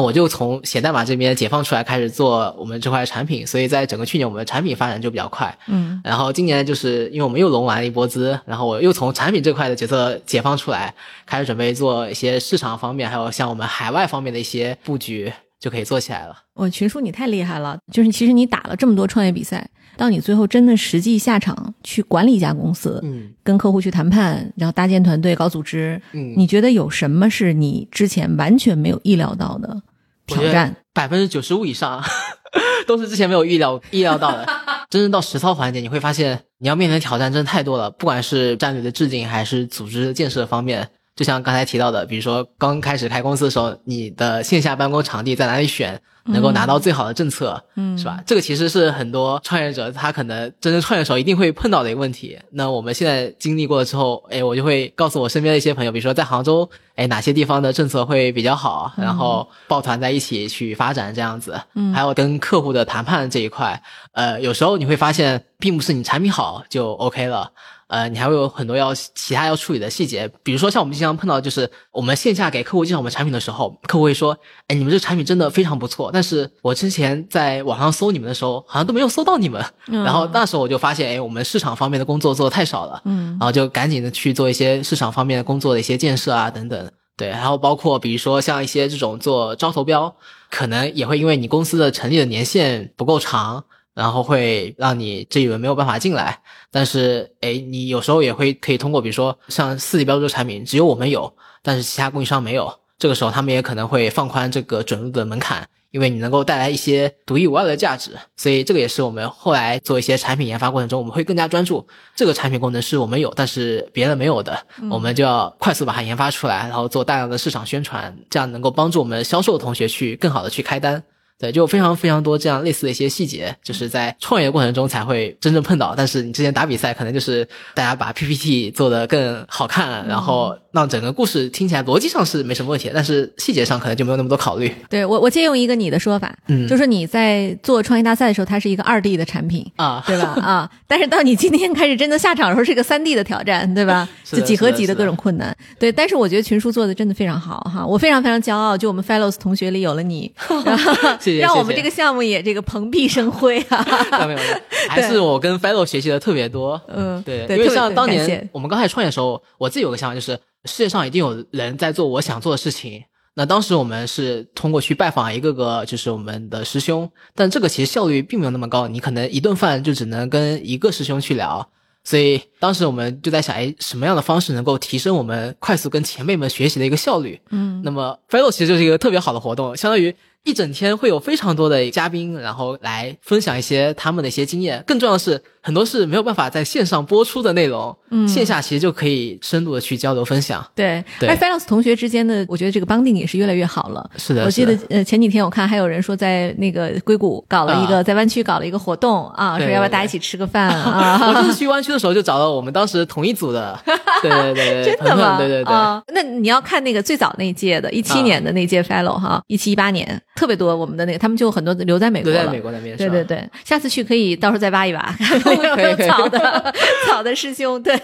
[0.00, 5.56] 我就从写代码这边解放出来，开始做我们这块产品，所以在整个去年我们的产品发展就比较快。
[5.66, 10.94] 嗯然后今年就是因为我们又融完了一波资，然后我又从产品这块的角色解放出来，
[11.26, 16.36] 开始准备做一些市场方面，还有像我们海外方面的一些布局，就可以做起来了。
[16.54, 29.82] 我群叔你太厉害了，就是其实你打了这么多创业比赛，到你最后真的实际下场去管理一家公司，嗯跟客户去谈判，然后搭建团队、搞组织，嗯，你觉得有什么是你之前完全没有意料到的
[30.26, 30.76] 挑战？
[30.92, 32.02] 百分之九十五以上
[32.86, 34.46] 都是之前没有预料意料到的。
[34.90, 48.20] 真正到实操环节，你会发现你要面临的挑战真的太多了，不管是战略的制定还是组织建设方面，就像刚才提到的，比如说刚开始开公司的时候，你的线下办公场地在哪里选，能够拿到最好的政策，嗯是吧？
[48.26, 52.36] 这个其实是很多创业者他可能真正创业的时候一定会碰到的一个问题。
[52.50, 61.60] 那我们现在经历过了之后，哎，我就会告诉我身边的一些朋友，比如说在杭州，哎，哪些地方的政策会比较好，然后抱团在一起去发展这样子。
[61.74, 63.80] 嗯还有跟客户的谈判这一块，
[64.14, 67.52] 呃，有时候你会发现，并不是你产品好就 OK 了。
[67.86, 74.36] 呃，你还会有很多要其他要处理的细节，比如说像我们经常碰到，就是我们线下给客户介绍我们产品的时候，客户会说
[74.68, 79.64] ：“哎，你们这个产品真的非常不错，但是我之前在网上搜你们的时候，好像都没有搜到你们。
[79.86, 86.90] 然后那时候我就发现，哎，我们市场方面的工作做的太少了，嗯然后就赶紧的去做一些市场方面的工作的一些建设啊等等。
[87.16, 90.12] 对，然后包括比如说像一些这种做招投标，
[90.50, 93.62] 可能也会因为你公司的成立的年限不够长，
[93.94, 96.40] 然后会让你这一轮没有办法进来。
[96.70, 102.80] 但是，哎，你有时候也会可以通过，比如说像四级标注这个产品，只有我们有，但是其他供应商没有。
[102.98, 108.12] 这个时候，他们也可能会放宽这个准入的门槛，因为你能够带来一些独一无二的价值。
[108.36, 114.56] 所以，这个也是我们后来做一些产品研发过程中，我们会更加专注这个产品功能是我们有，但是别人没有的，
[114.90, 121.02] 我们就要快速把它研发出来，然后做大量的市场宣传，这样能够帮助我们销售的同学去更好的去开单。
[121.38, 125.94] 对，就非常非常多这样类似的一些细节，就是在创业过程中才会真正碰到。
[125.96, 134.74] 但是你之前打比赛，可能就是大家把 PPT 做得更好看，然后让整个故事听起来逻辑上是没什么问题，但是细节上可能就没有那么多考虑。
[134.90, 139.64] 对我我借用一个你的说法，嗯就是你在做创业大赛的时候，它是一个二 D 的产品。
[139.76, 140.24] 啊，对吧？
[140.42, 144.08] 啊，但是到你今天开始真的下场的时候，是一个三 D 的挑战，对吧？
[144.24, 145.56] 就几何级的各种困难。
[145.78, 150.32] 对，但是我觉得群书做的真的非常好哈，我非常非常骄傲，就我们 Fellows 同学里有了你，
[151.20, 153.86] 谢谢让我们这个项目也这个蓬荜生辉啊。
[154.26, 154.54] 没有 没有，
[154.88, 156.80] 还是我跟 Fellow 学习的特别多。
[156.88, 163.04] 嗯，对，因为像当年我们刚开始创业的时候，我自己有个想法，就是世界上一定有人在做我想做的事情。
[163.36, 171.68] 那当时我们是通过去拜访一个个就是我们的师兄，但这个其实效率并没有那么高，你可能一顿饭就只能跟一个师兄去聊。
[172.04, 177.40] 所以当时我们就在想，哎，什么样的方式能够提升我们快速跟前辈们学习的一个效率？
[177.50, 184.84] 嗯那么 Fellow 其实就是一个特别好的活动，相当于一整天会有非常多的嘉宾，然后来分享一些他们的一些经验。
[184.86, 190.62] 更重要的是，很多是没有办法在线上播出的内容，嗯线下其实就可以深度的去交流分享。
[190.74, 194.10] 对，对而 Fellows 同学之间的，我觉得这个 bonding 也是越来越好了。
[194.18, 201.18] 是的，我记得呃前几天我看还有人说在那个硅谷搞了一个、在湾区搞了一个活动啊，说要不要大家一起吃个饭啊？
[201.32, 203.78] 我就是去湾区的时候就找到我们当时同一组的，
[204.20, 205.38] 对对对对，真的吗？
[205.38, 205.72] 对对对。
[205.74, 212.36] 啊，那你要看那个最早那一届的，一七啊年的那届 Fellow 哈，一七一八年特别多，我们的那个他们就很多留在美国了。
[212.38, 212.96] 留在美国那边？
[212.96, 215.00] 对对对，下次去可以到时候再挖一挖，
[215.62, 216.74] 有没有草的
[217.06, 217.82] 草的师兄。
[217.82, 217.94] 对，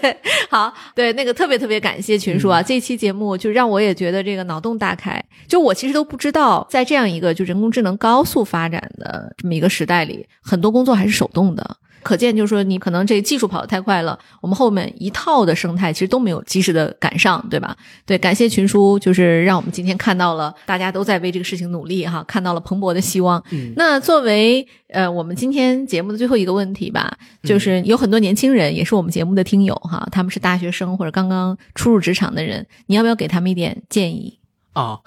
[0.49, 5.21] 好，对那个特别特别感谢群叔嗯啊，这期节目就让我也觉得这个脑洞大开。
[5.47, 11.77] 就我其实都不知道，在这样一个就人工智能高速发展的这么一个时代里，很多工作还是手动的。
[12.03, 17.75] 可见，就是说，你可能这技术跑得太快了，我们后面一套的生态其实都没有及时的赶上，对吧？
[18.05, 23.41] 对，感谢群叔，就是让我们今天看到了大家都在为这个事情努力哈，看到了蓬勃的希望。
[23.51, 34.39] 嗯那作为呃我们今天节目的最后一个问题吧，就是有很多年轻人也是我们节目的听友哈，他们是大学生或者刚刚初入职场的人，你要不要给他们一点建议？
[34.73, 34.97] 哦，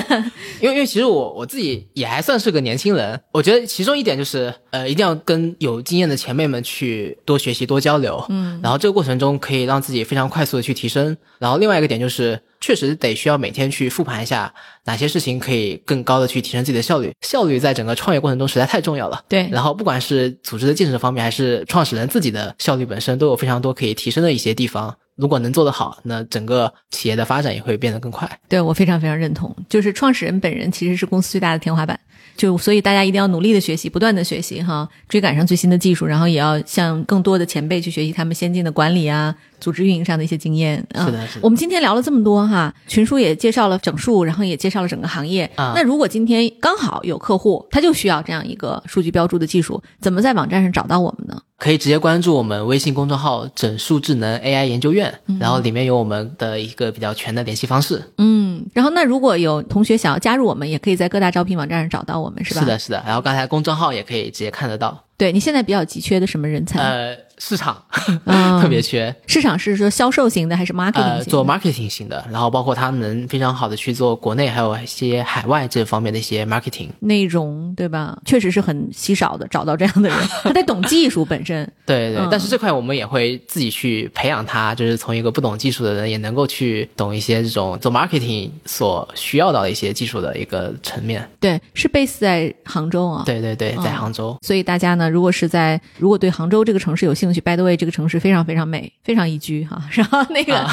[0.60, 11.14] 因为因为其实我我自己也还算是个年轻人，我觉得其中一点就是呃，一定要跟有经验的前辈们去多学习、多交流，嗯然后这个过程中可以让自己非常快速的去提升。
[11.38, 14.52] 然后另外一个点就是，确实得需要每天去复盘一下
[14.84, 17.12] 哪些事情可以更高的去提升自己的效率。
[17.20, 19.22] 效率在整个创业过程中实在太重要了。
[19.28, 24.96] 对然后不管是组织的建设方面，还是创始人自己的效率本身，都有非常多可以提升的一些地方。
[25.16, 28.28] 如果能做得好，那整个企业的发展也会变得更快。
[28.48, 31.98] 对我非常非常认同，就是创始人本人其实是公司最大的天花板，
[32.36, 41.06] 就所以大家一定要努力的学习，不断的学习哈，追赶上最新的技术，然后也要向更多的前辈去学习他们先进的管理啊、组织运营上的一些经验啊。
[41.06, 45.50] 是的是的我们今天聊了这么多哈，群叔也介绍了整数，然后也介绍了整个行业。
[45.54, 51.40] 啊那如果今天刚好有客户，他就需要这样一个数据标注的技术，怎么在网站上找到我们呢？
[51.58, 58.02] 可以直接关注我们微信公众号“整数智能 AI 研究院”，嗯然后里面有我们的一个比较全的联系方式。
[58.18, 62.60] 嗯，然后那如果有同学想要加入我们，也可以在各大招聘网站上找到我们，是吧？
[62.62, 63.00] 是的，是的。
[63.06, 65.04] 然后刚才公众号也可以直接看得到。
[65.16, 66.80] 对你现在比较急缺的什么人才？
[66.80, 67.80] 呃，市场
[68.24, 71.24] 嗯 特别缺，市场是说销售型的还是 marketing 型呃，的？
[71.24, 76.88] 做 marketing 型的，然后包括他们能非常好的去做国内还有一些海外这方面的一些 marketing。
[77.00, 78.18] 内容对吧？
[78.24, 81.64] 确实是很稀少的，找到这样的人，他得懂技术本身。
[81.86, 91.28] 对对，嗯但是这块我们也会自己去培养他，就是从一个不懂技术的人也能够去懂一些这种做 marketing 所需要到的一些技术的一个层面。
[91.38, 93.22] 对，是 base 在杭州啊。。
[93.26, 94.36] 对对对，在嗯杭州。
[94.42, 99.80] 所以大家呢，如果是在如果对杭州这个城市有兴趣，by the way，这个城市非常非常美，非常宜居哈。
[99.92, 100.66] 然后那个、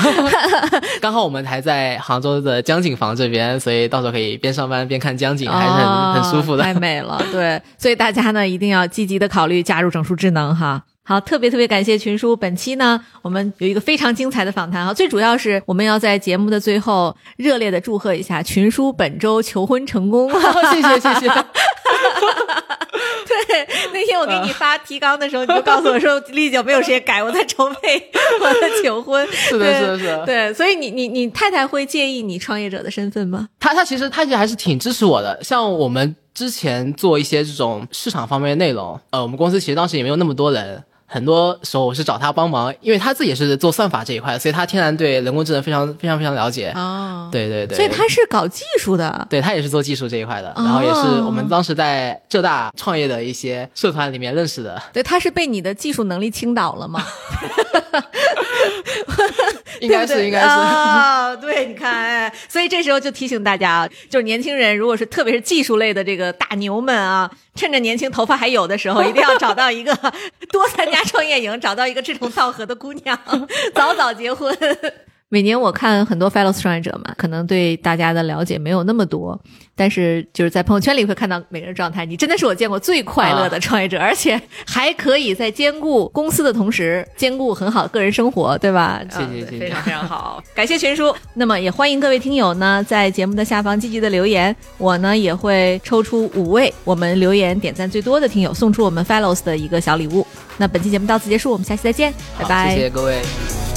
[1.01, 6.63] 刚好我们还在杭州的江景房这边，所以到时候可以边上班边看江景，还是很、很舒服的。
[6.63, 7.21] 哦太美了。
[7.31, 10.83] 对，所以大家呢一定要积极的考虑加入整数智能哈。
[11.03, 20.29] 好，特别特别感谢群叔，本期呢我们有一个非常精彩的访谈啊，最主要是我们要在节目的最后热烈的祝贺一下群叔本周求婚成功。
[20.29, 21.27] 谢 谢谢谢。
[23.47, 28.11] 对，那天我给你发提纲的时候，你就告诉我说丽姐没有时间改，我在筹备
[28.41, 29.27] 我的求婚。
[29.31, 33.47] 是的对是的是的对，所以你你你太太会介意你创业者的身份吗？
[33.59, 40.83] 她她其实她其实还是挺支持我的，像我们之前做一些这种市场方面的内容，呃，我们公司其实当时也没有那么多人。
[41.11, 46.71] 很多时候我是找他帮忙，因为他自己也是做算法这一块，所以他天然对人工智能非常非常非常了解。
[46.75, 49.27] 哦，对对对，所以他是搞技术的。
[49.27, 57.03] 对他也是做技术这一块的，哦然后也是我们当时在浙大创业的一些社团里面认识的，对，他是被你的技术能力倾倒了吗？
[59.81, 60.45] 应该是应该是。
[60.47, 69.95] 啊、对，你看，哎，所以这时候就提醒大家啊，就是年轻人，如果是特别是技术类的这个大牛们啊，趁着年轻头发还有的时候，一定要找到一个
[70.51, 73.19] 多参加创业营，找到一个志同道合的姑娘，
[73.73, 74.55] 早早结婚。
[75.31, 79.39] 每年我看很多 Fellows 创业者嘛，可能对大家的了解没有那么多，
[79.75, 89.01] 但是就是在朋友圈里会看到每个人状态，你真的是我见过最快乐的创业者，而且还可以在兼顾公司的同时，兼顾很好的个人生活，对吧？
[89.07, 91.15] 谢谢嗯谢谢非常非常好， 感谢群叔。
[91.35, 100.25] 那么也欢迎各位听友呢，在节目的下方积极的留言，我呢也会抽出五位我们留言点赞最多的听友，送出我们 Fellows 的一个小礼物。
[100.57, 102.73] 那本期节目到此结束，我们下期再见，拜拜。
[102.73, 103.68] 谢谢各位。